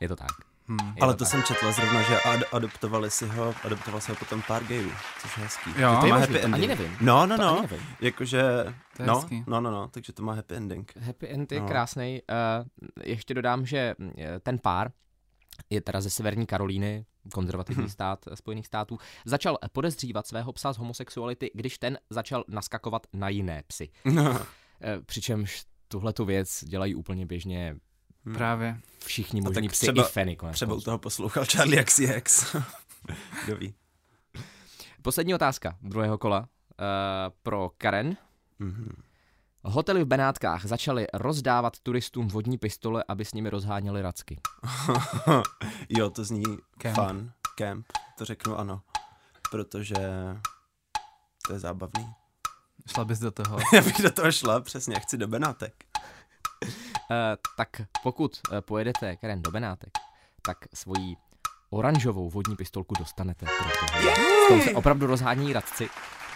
Je 0.00 0.08
to 0.08 0.16
tak. 0.16 0.28
Hm. 0.68 0.76
Je 0.96 1.02
Ale 1.02 1.12
to 1.14 1.18
to 1.18 1.24
tak. 1.24 1.30
jsem 1.30 1.42
četl 1.42 1.72
zrovna, 1.72 2.02
že 2.02 2.20
ad- 2.20 2.42
adoptovali 2.54 3.10
si 3.10 3.26
ho, 3.26 3.54
adoptoval 3.64 4.00
si 4.00 4.10
ho 4.12 4.16
potom 4.16 4.42
pár 4.48 4.64
gayů, 4.64 4.90
což 5.22 5.36
je 5.36 5.42
hezký. 5.44 5.70
Jo. 5.70 5.76
Že 5.76 5.94
To 5.94 6.00
to 6.00 6.06
je 6.06 6.12
má 6.12 6.18
možný, 6.18 6.34
happy 6.34 6.38
to 6.48 6.54
ani 6.54 6.64
ending. 6.64 6.68
nevím. 6.80 6.96
No, 7.00 7.26
no, 7.26 7.36
To 7.36 7.42
ani 7.48 7.56
no. 7.56 7.62
nevím. 7.62 7.86
Jakože, 8.00 8.42
To 8.96 9.02
je 9.02 9.06
no, 9.06 9.14
hezký. 9.14 9.44
no, 9.46 9.60
no, 9.60 9.70
no, 9.70 9.88
takže 9.88 10.12
to 10.12 10.22
má 10.22 10.32
happy 10.32 10.54
ending. 10.54 10.92
Happy 11.00 11.28
end 11.28 11.52
je 11.52 11.60
No. 11.60 11.66
krásný. 11.68 12.22
Uh, 12.30 12.66
ještě 13.04 13.34
dodám, 13.34 13.66
že 13.66 13.94
mm, 13.98 14.12
eh, 14.18 14.40
ten 14.40 14.58
pár 14.58 14.90
je 15.70 15.80
teda 15.80 16.00
ze 16.00 16.10
Severní 16.10 16.46
Karolíny, 16.46 17.04
konzervativní 17.34 17.82
Mhm. 17.82 17.90
stát 17.90 18.24
eh, 18.30 18.36
Spojených 18.36 18.66
států, 18.66 18.98
začal 19.24 19.58
podezřívat 19.72 20.26
svého 20.26 20.52
psa 20.52 20.72
z 20.72 20.78
homosexuality, 20.78 21.50
když 21.54 21.78
ten 21.78 21.98
začal 22.10 22.44
naskakovat 22.48 23.06
na 23.12 23.28
jiné 23.28 23.62
psy. 23.66 23.88
No. 24.04 24.38
Eh, 24.80 25.00
Přičemž 25.06 25.64
tuhle 25.88 26.12
tu 26.12 26.24
věc 26.24 26.64
dělají 26.64 26.94
úplně 26.94 27.26
běžně 27.26 27.76
Právě. 28.34 28.80
Všichni 29.06 29.40
možní 29.40 29.68
psy 29.68 29.86
třeba- 29.86 30.02
i 30.02 30.10
feny. 30.10 30.36
konec 30.36 30.56
Třeba 30.56 30.74
u 30.74 30.80
toho 30.80 30.98
poslouchal 30.98 31.44
Charlie 31.44 31.84
XCX. 31.84 32.56
Kdo 33.44 33.56
ví. 33.56 33.74
Poslední 35.02 35.34
otázka 35.34 35.76
druhého 35.82 36.18
kola 36.18 36.38
uh, 36.40 36.46
pro 37.42 37.70
Karen. 37.78 38.16
Mhm. 38.58 39.02
Hotely 39.62 40.04
v 40.04 40.06
Benátkách 40.06 40.64
začaly 40.66 41.06
rozdávat 41.14 41.78
turistům 41.82 42.28
vodní 42.28 42.58
pistole, 42.58 43.04
aby 43.08 43.24
s 43.24 43.32
nimi 43.34 43.50
rozháněli 43.50 44.02
racky. 44.02 44.40
jo, 45.88 46.10
to 46.10 46.24
zní 46.24 46.42
Camp. 46.82 46.96
fun. 47.08 47.32
Camp. 47.58 47.86
To 48.18 48.24
řeknu 48.24 48.58
ano. 48.58 48.82
Protože 49.50 49.94
to 51.46 51.52
je 51.52 51.58
zábavný. 51.58 52.08
Šla 52.86 53.04
bys 53.04 53.18
do 53.18 53.30
toho. 53.30 53.58
Já 53.74 53.80
bych 53.82 54.02
do 54.02 54.10
toho 54.10 54.32
šla, 54.32 54.60
přesně, 54.60 55.00
chci 55.00 55.16
do 55.18 55.28
Benátek. 55.28 55.84
Uh, 57.10 57.16
tak 57.56 57.68
pokud 58.02 58.40
uh, 58.52 58.60
pojedete, 58.60 59.16
Karen, 59.16 59.42
do 59.42 59.50
Benátek, 59.50 59.90
tak 60.42 60.58
svoji 60.74 61.16
oranžovou 61.70 62.30
vodní 62.30 62.56
pistolku 62.56 62.94
dostanete, 62.98 63.46
protože 63.46 64.10
v 64.10 64.48
tom 64.48 64.60
se 64.60 64.70
opravdu 64.70 65.06
rozhání 65.06 65.52
radci, 65.52 65.88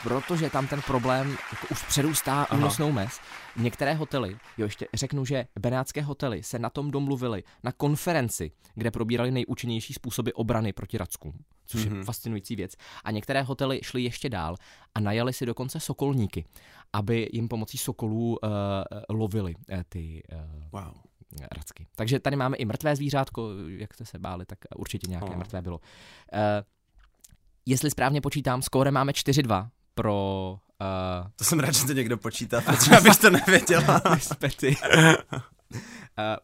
protože 0.02 0.50
tam 0.50 0.66
ten 0.66 0.82
problém 0.82 1.30
jako 1.52 1.66
už 1.70 1.82
přerůstá 1.82 2.32
Aha. 2.42 2.58
únosnou 2.58 2.92
mez. 2.92 3.20
Některé 3.56 3.94
hotely, 3.94 4.36
jo 4.58 4.64
ještě 4.66 4.86
řeknu, 4.94 5.24
že 5.24 5.46
benátské 5.60 6.02
hotely 6.02 6.42
se 6.42 6.58
na 6.58 6.70
tom 6.70 6.90
domluvili 6.90 7.42
na 7.62 7.72
konferenci, 7.72 8.50
kde 8.74 8.90
probírali 8.90 9.30
nejúčinnější 9.30 9.92
způsoby 9.94 10.30
obrany 10.34 10.72
proti 10.72 10.98
rackům, 10.98 11.32
což 11.66 11.80
mm-hmm. 11.80 11.84
je 11.88 11.94
Mhm. 11.94 12.04
fascinující 12.04 12.56
věc. 12.56 12.72
A 13.04 13.10
některé 13.10 13.42
hotely 13.42 13.80
šly 13.82 14.02
ještě 14.02 14.28
dál 14.28 14.56
a 14.94 15.00
najali 15.00 15.32
si 15.32 15.46
dokonce 15.46 15.80
sokolníky, 15.80 16.44
aby 16.92 17.28
jim 17.32 17.48
pomocí 17.48 17.78
sokolů 17.78 18.36
uh, 18.42 18.50
lovili 19.08 19.54
uh, 19.54 19.78
ty 19.88 20.22
uh, 20.32 20.80
Wow. 20.80 20.94
racky. 21.56 21.86
Takže 21.96 22.20
tady 22.20 22.36
máme 22.36 22.56
i 22.56 22.64
mrtvé 22.64 22.96
zvířátko, 22.96 23.48
jak 23.68 23.94
jste 23.94 24.04
se 24.04 24.18
báli, 24.18 24.46
tak 24.46 24.58
určitě 24.76 25.06
nějaké 25.10 25.30
Oh. 25.30 25.36
mrtvé 25.36 25.62
bylo. 25.62 25.78
Uh, 25.78 26.38
jestli 27.66 27.90
správně 27.90 28.20
počítám, 28.20 28.62
skóre 28.62 28.90
máme 28.90 29.12
4-2 29.12 29.68
pro 29.94 30.56
uh, 30.80 31.30
To 31.36 31.44
jsem 31.44 31.60
rád, 31.60 31.74
že 31.74 31.86
to 31.86 31.92
někdo 31.92 32.16
počítá, 32.16 32.60
protože 32.66 32.96
abych 32.96 33.16
to 33.16 33.30
nevěděla. 33.30 34.02
Spety. 34.18 34.76
Uh, 34.94 35.14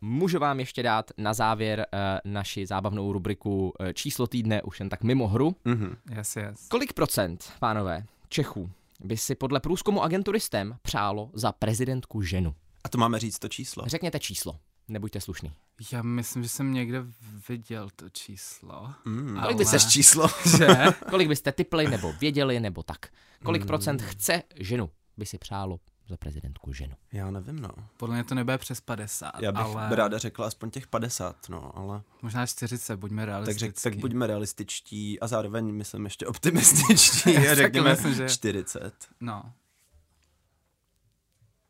můžu 0.00 0.38
vám 0.38 0.60
ještě 0.60 0.82
dát 0.82 1.10
na 1.18 1.34
závěr 1.34 1.86
uh, 1.92 2.32
naši 2.32 2.66
zábavnou 2.66 3.12
rubriku 3.12 3.72
uh, 3.80 3.86
číslo 3.92 4.26
týdne, 4.26 4.62
už 4.62 4.80
jen 4.80 4.88
tak 4.88 5.02
mimo 5.02 5.28
hru. 5.28 5.56
Mhm. 5.64 5.96
Yes, 6.16 6.36
yes. 6.36 6.68
Kolik 6.68 6.92
procent, 6.92 7.52
pánové, 7.58 8.04
Čechů 8.28 8.70
by 9.00 9.16
si 9.16 9.34
podle 9.34 9.60
průzkumu 9.60 10.02
agentury 10.02 10.40
STEM 10.40 10.76
přálo 10.82 11.30
za 11.34 11.52
prezidentku 11.52 12.22
ženu? 12.22 12.54
A 12.84 12.88
to 12.88 12.98
máme 12.98 13.18
říct 13.18 13.38
to 13.38 13.48
číslo. 13.48 13.84
Řekněte 13.86 14.18
číslo, 14.18 14.56
nebuďte 14.88 15.20
slušný. 15.20 15.52
Já 15.92 16.02
myslím, 16.02 16.42
že 16.42 16.48
jsem 16.48 16.72
někde 16.72 17.04
viděl 17.48 17.88
to 17.96 18.08
číslo. 18.10 18.92
Mm, 19.04 19.30
Ale- 19.38 19.42
Kolik 19.42 19.58
by 19.58 19.64
seš 19.64 19.86
číslo? 19.86 20.28
Že? 20.58 20.66
Kolik 21.10 21.28
byste 21.28 21.52
typli 21.52 21.88
nebo 21.88 22.12
věděli 22.12 22.60
nebo 22.60 22.82
tak? 22.82 22.98
Kolik 23.44 23.66
procent 23.66 24.02
chce 24.02 24.42
ženu 24.56 24.90
by 25.16 25.26
si 25.26 25.38
přálo 25.38 25.80
za 26.08 26.16
prezidentku 26.16 26.72
ženu? 26.72 26.94
Já 27.12 27.30
nevím, 27.30 27.60
no. 27.60 27.68
Podle 27.96 28.14
mě 28.14 28.24
to 28.24 28.34
nebude 28.34 28.58
přes 28.58 28.80
50, 28.80 29.30
Já 29.40 29.52
bych 29.52 29.60
ale 29.62 29.96
ráda 29.96 30.18
řekla 30.18 30.46
aspoň 30.46 30.70
těch 30.70 30.86
50, 30.86 31.48
no, 31.48 31.76
ale 31.78 32.02
možná 32.22 32.46
40, 32.46 32.96
buďme 32.96 33.22
tak, 33.22 33.26
realistický. 33.26 33.60
řek, 33.60 33.82
tak 33.82 33.96
buďme 33.96 34.26
realističtí 34.26 35.20
a 35.20 35.26
zároveň 35.26 35.72
myslím 35.74 36.04
ještě 36.04 36.26
optimističtí 36.26 37.36
a 37.48 37.54
řekněme 37.54 37.90
myslím, 37.90 38.14
že- 38.14 38.28
40. 38.28 38.94
No. 39.20 39.52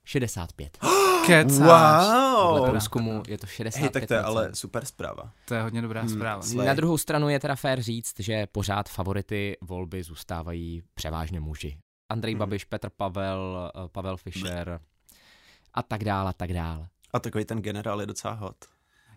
65. 0.08 0.78
Kecáš. 1.26 2.06
Podle 2.42 2.60
Wow! 2.60 2.70
průzkumu 2.70 3.22
je 3.28 3.38
to 3.38 3.46
65%. 3.46 3.80
Hej, 3.80 3.88
tak 3.90 4.06
to 4.06 4.14
je 4.14 4.20
ale 4.22 4.54
super 4.54 4.84
zpráva. 4.84 5.32
To 5.44 5.54
je 5.54 5.62
hodně 5.62 5.82
dobrá 5.82 6.00
Hmm, 6.00 6.10
zpráva. 6.10 6.42
slay. 6.42 6.66
Na 6.66 6.74
druhou 6.74 6.98
stranu 6.98 7.28
je 7.28 7.40
teda 7.40 7.54
fér 7.56 7.82
říct, 7.82 8.14
že 8.18 8.46
pořád 8.46 8.88
favority 8.88 9.56
volby 9.60 10.02
zůstávají 10.02 10.82
převážně 10.94 11.40
muži. 11.40 11.78
Andrej 12.08 12.34
Mhm. 12.34 12.38
Babiš, 12.38 12.64
Petr 12.64 12.88
Pavel, 12.96 13.72
eh, 13.84 13.88
Pavel 13.88 14.16
Fischer 14.16 14.80
a 15.74 15.82
tak 15.82 16.04
dál 16.04 16.28
a 16.28 16.32
tak 16.32 16.52
dál. 16.52 16.86
A 17.12 17.18
takový 17.20 17.44
ten 17.44 17.58
generál 17.62 18.00
je 18.00 18.06
docela 18.06 18.34
hot. 18.34 18.56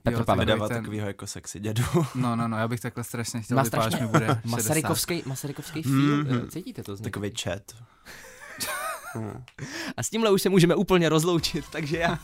Petr 0.04 0.18
Jo, 0.20 0.26
Pavel. 0.26 0.46
Vydává 0.46 0.68
ten- 0.68 0.78
takovýho 0.84 1.08
jako 1.08 1.28
sexy 1.28 1.60
dědu. 1.60 1.84
No, 2.16 2.36
no, 2.36 2.48
no, 2.48 2.58
já 2.58 2.68
bych 2.68 2.80
takhle 2.80 3.04
strašně 3.04 3.42
chtěl 3.42 3.58
Má 3.58 3.64
strašně 3.66 4.00
mi 4.02 4.08
bude 4.08 4.26
60. 4.28 4.46
Masarykovský, 4.52 5.24
Masarykovský 5.26 5.84
feel, 5.84 5.96
Mhm. 6.24 6.42
eh, 6.46 6.52
cítíte 6.52 6.84
to 6.84 6.96
z 6.96 7.00
něj? 7.02 7.12
Takový 7.12 7.32
chat. 7.42 7.62
A 9.98 10.04
s 10.04 10.10
tímhle 10.10 10.32
už 10.32 10.42
se 10.42 10.50
můžeme 10.50 10.76
úplně 10.76 11.10
rozloučit, 11.10 11.66
takže 11.72 11.98
já 11.98 12.20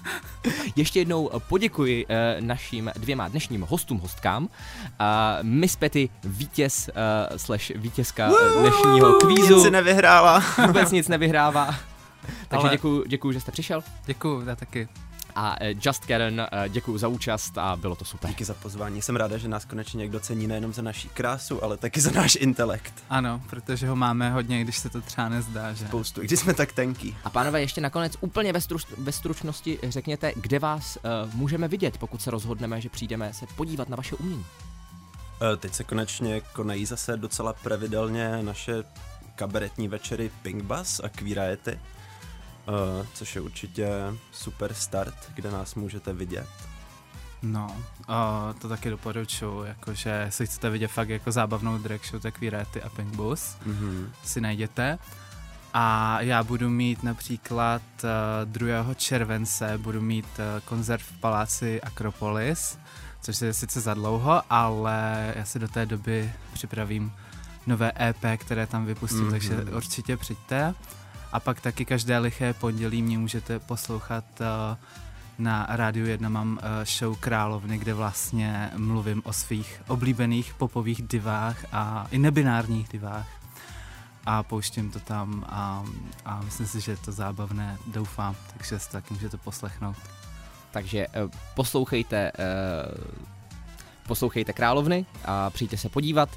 ještě 0.76 1.00
jednou 1.00 1.30
poděkuji 1.50 2.06
eh, 2.10 2.38
našim 2.42 2.92
dvěma 2.96 3.28
dnešním 3.28 3.62
hostům, 3.62 4.00
hostkám. 4.00 4.50
A 5.00 5.38
Miss 5.42 5.76
Petty, 5.76 6.10
vítěz 6.24 6.90
uh, 6.90 7.38
slash 7.38 7.70
vítězka 7.70 8.30
eh, 8.30 8.60
dnešního 8.62 9.10
Nic 9.10 9.24
kvízu, 9.24 9.64
si 9.64 9.72
nevyhrála. 9.72 10.44
vůbec 10.68 10.92
nic 10.92 11.08
nevyhrává. 11.08 11.66
Takže 12.48 12.68
Ale- 12.68 12.70
děkuji, 12.72 13.04
děkuji, 13.08 13.32
že 13.32 13.40
jste 13.40 13.52
přišel. 13.52 13.84
Děkuju, 14.06 14.46
já 14.48 14.56
taky. 14.56 14.88
A 15.38 15.56
eh, 15.62 15.74
Just 15.82 16.06
Karen, 16.06 16.48
eh, 16.52 16.70
děkuji 16.70 16.98
za 16.98 17.08
účast 17.08 17.58
a 17.58 17.76
bylo 17.76 17.96
to 17.96 18.06
super. 18.06 18.30
Díky 18.30 18.46
za 18.46 18.54
pozvání. 18.54 19.02
Jsem 19.02 19.16
ráda, 19.16 19.38
že 19.38 19.48
nás 19.48 19.66
konečně 19.66 19.98
někdo 19.98 20.20
cení 20.20 20.48
nejenom 20.48 20.74
za 20.74 20.82
naší 20.82 21.10
krásu, 21.10 21.64
ale 21.64 21.78
taky 21.78 22.02
za 22.02 22.12
náš 22.12 22.36
intelekt. 22.36 22.94
Ano, 23.10 23.42
protože 23.50 23.88
ho 23.90 23.96
máme 23.96 24.32
hodně, 24.32 24.62
když 24.62 24.78
se 24.78 24.90
to 24.90 25.02
třeba 25.02 25.30
nezdá, 25.30 25.74
že? 25.74 25.88
Spoustu, 25.88 26.22
i 26.22 26.26
když 26.26 26.40
jsme 26.40 26.54
tak 26.54 26.72
tenký. 26.72 27.18
A 27.24 27.30
pánové, 27.30 27.62
ještě 27.62 27.82
nakonec 27.82 28.14
úplně 28.22 28.54
ve, 28.54 28.62
struč, 28.62 28.86
ve 28.98 29.12
stručnosti 29.12 29.80
řekněte, 29.84 30.34
kde 30.36 30.60
vás 30.60 30.98
uh, 30.98 31.34
můžeme 31.34 31.68
vidět, 31.68 31.98
pokud 31.98 32.22
se 32.22 32.32
rozhodneme, 32.32 32.82
že 32.82 32.90
přijdeme 32.90 33.34
se 33.34 33.46
podívat 33.56 33.90
na 33.90 33.96
vaše 33.98 34.16
umění. 34.16 34.46
Eh, 35.54 35.58
Teď 35.58 35.74
se 35.74 35.84
konečně 35.84 36.42
konají 36.42 36.86
zase 36.86 37.18
docela 37.18 37.54
pravidelně 37.54 38.44
naše 38.44 38.84
kabaretní 39.36 39.88
večery 39.88 40.32
Pink 40.42 40.64
Bus 40.64 41.02
a 41.04 41.10
Queeriety, 41.10 41.80
eh, 42.68 43.08
což 43.14 43.36
je 43.36 43.42
určitě 43.42 43.90
super 44.32 44.74
start, 44.74 45.32
kde 45.36 45.52
nás 45.52 45.76
můžete 45.76 46.14
vidět. 46.14 46.48
No, 47.42 47.76
o, 48.08 48.54
to 48.62 48.70
taky 48.70 48.90
doporučuji, 48.90 49.64
jakože 49.68 50.10
jestli 50.26 50.46
chcete 50.48 50.70
vidět 50.70 50.88
fakt 50.88 51.10
jako 51.10 51.32
zábavnou 51.32 51.78
drag 51.78 52.06
show, 52.06 52.22
tak 52.22 52.40
Virety 52.40 52.82
a 52.82 52.90
Pink 52.90 53.16
Bus 53.16 53.56
Mhm. 53.66 54.12
si 54.24 54.42
najděte. 54.42 55.00
A 55.74 56.18
já 56.22 56.44
budu 56.44 56.70
mít 56.70 57.04
například 57.04 57.82
uh, 58.04 58.10
2. 58.52 58.94
července 58.96 59.78
budu 59.78 60.02
mít 60.02 60.26
uh, 60.40 60.60
koncert 60.66 61.02
v 61.02 61.12
paláci 61.20 61.82
Akropolis, 61.82 62.78
což 63.22 63.42
je 63.42 63.54
sice 63.54 63.82
za 63.82 63.94
dlouho, 63.94 64.42
ale 64.50 65.34
já 65.36 65.46
si 65.46 65.60
do 65.60 65.68
té 65.68 65.86
doby 65.86 66.32
připravím 66.54 67.12
nové 67.68 67.92
EP, 68.02 68.40
které 68.40 68.68
tam 68.68 68.86
vypustím, 68.86 69.20
Mhm. 69.20 69.28
mm-hmm. 69.28 69.32
takže 69.32 69.76
určitě 69.76 70.18
přijďte. 70.18 70.74
A 71.32 71.40
pak 71.40 71.62
taky 71.62 71.86
každé 71.86 72.18
liché 72.18 72.54
pondělí 72.54 73.02
mě 73.02 73.18
můžete 73.18 73.60
poslouchat 73.60 74.24
uh, 74.40 74.78
na 75.40 75.66
Rádiu 75.70 76.06
1 76.06 76.30
mám 76.30 76.52
uh, 76.52 76.86
show 76.86 77.18
Královny, 77.20 77.78
kde 77.78 77.94
vlastně 77.94 78.70
mluvím 78.78 79.22
o 79.26 79.34
svých 79.34 79.82
oblíbených 79.88 80.54
popových 80.54 81.02
divách 81.02 81.66
a 81.72 82.08
i 82.12 82.18
nebinárních 82.18 82.88
divách. 82.88 83.28
A 84.26 84.44
pouštím 84.44 84.92
to 84.92 85.00
tam 85.00 85.46
a, 85.50 85.84
a 86.26 86.42
myslím 86.42 86.68
si, 86.68 86.82
že 86.82 86.92
je 86.92 86.98
to 86.98 87.12
zábavné, 87.12 87.78
doufám, 87.88 88.36
takže 88.54 88.80
si 88.80 88.92
taky 88.92 89.14
můžete 89.14 89.38
poslechnout. 89.38 89.98
Takže 90.72 91.08
uh, 91.08 91.32
poslouchejte, 91.56 92.32
poslouchejte 94.08 94.54
Královny 94.54 95.06
a 95.26 95.50
přijďte 95.50 95.78
se 95.78 95.90
podívat 95.90 96.30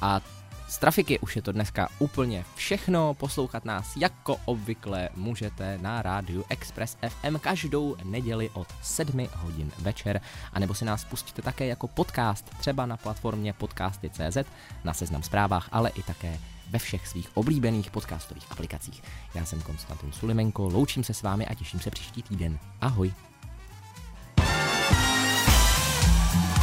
a 0.00 0.20
z 0.68 0.78
trafiky 0.78 1.18
už 1.18 1.36
je 1.36 1.42
to 1.42 1.52
dneska 1.52 1.88
úplně 1.98 2.44
všechno. 2.54 3.14
Poslouchat 3.14 3.64
nás 3.64 3.96
jako 3.96 4.36
obvykle 4.44 5.08
můžete 5.16 5.78
na 5.78 6.02
rádiu 6.02 6.44
Express 6.48 6.96
FM 7.08 7.38
každou 7.38 7.96
neděli 8.04 8.50
od 8.50 8.68
7 8.82 9.28
hodin 9.34 9.72
večer, 9.78 10.20
anebo 10.52 10.74
si 10.74 10.84
nás 10.84 11.04
pustíte 11.04 11.42
také 11.42 11.66
jako 11.66 11.88
podcast, 11.88 12.50
třeba 12.58 12.86
na 12.86 12.96
platformě 12.96 13.52
podcasty.cz, 13.52 14.36
na 14.84 14.94
seznam 14.94 15.22
zprávách, 15.22 15.68
ale 15.72 15.90
i 15.90 16.02
také 16.02 16.38
ve 16.70 16.78
všech 16.78 17.08
svých 17.08 17.36
oblíbených 17.36 17.90
podcastových 17.90 18.46
aplikacích. 18.50 19.02
Já 19.34 19.44
jsem 19.44 19.62
Konstantin 19.62 20.12
Sulimenko, 20.12 20.68
loučím 20.68 21.04
se 21.04 21.14
s 21.14 21.22
vámi 21.22 21.46
a 21.46 21.54
těším 21.54 21.80
se 21.80 21.90
příští 21.90 22.22
týden. 22.22 22.58
Ahoj! 22.80 23.12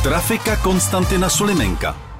Trafika 0.04 0.56
Konstantina 0.56 1.30
Sulimenka. 1.30 2.13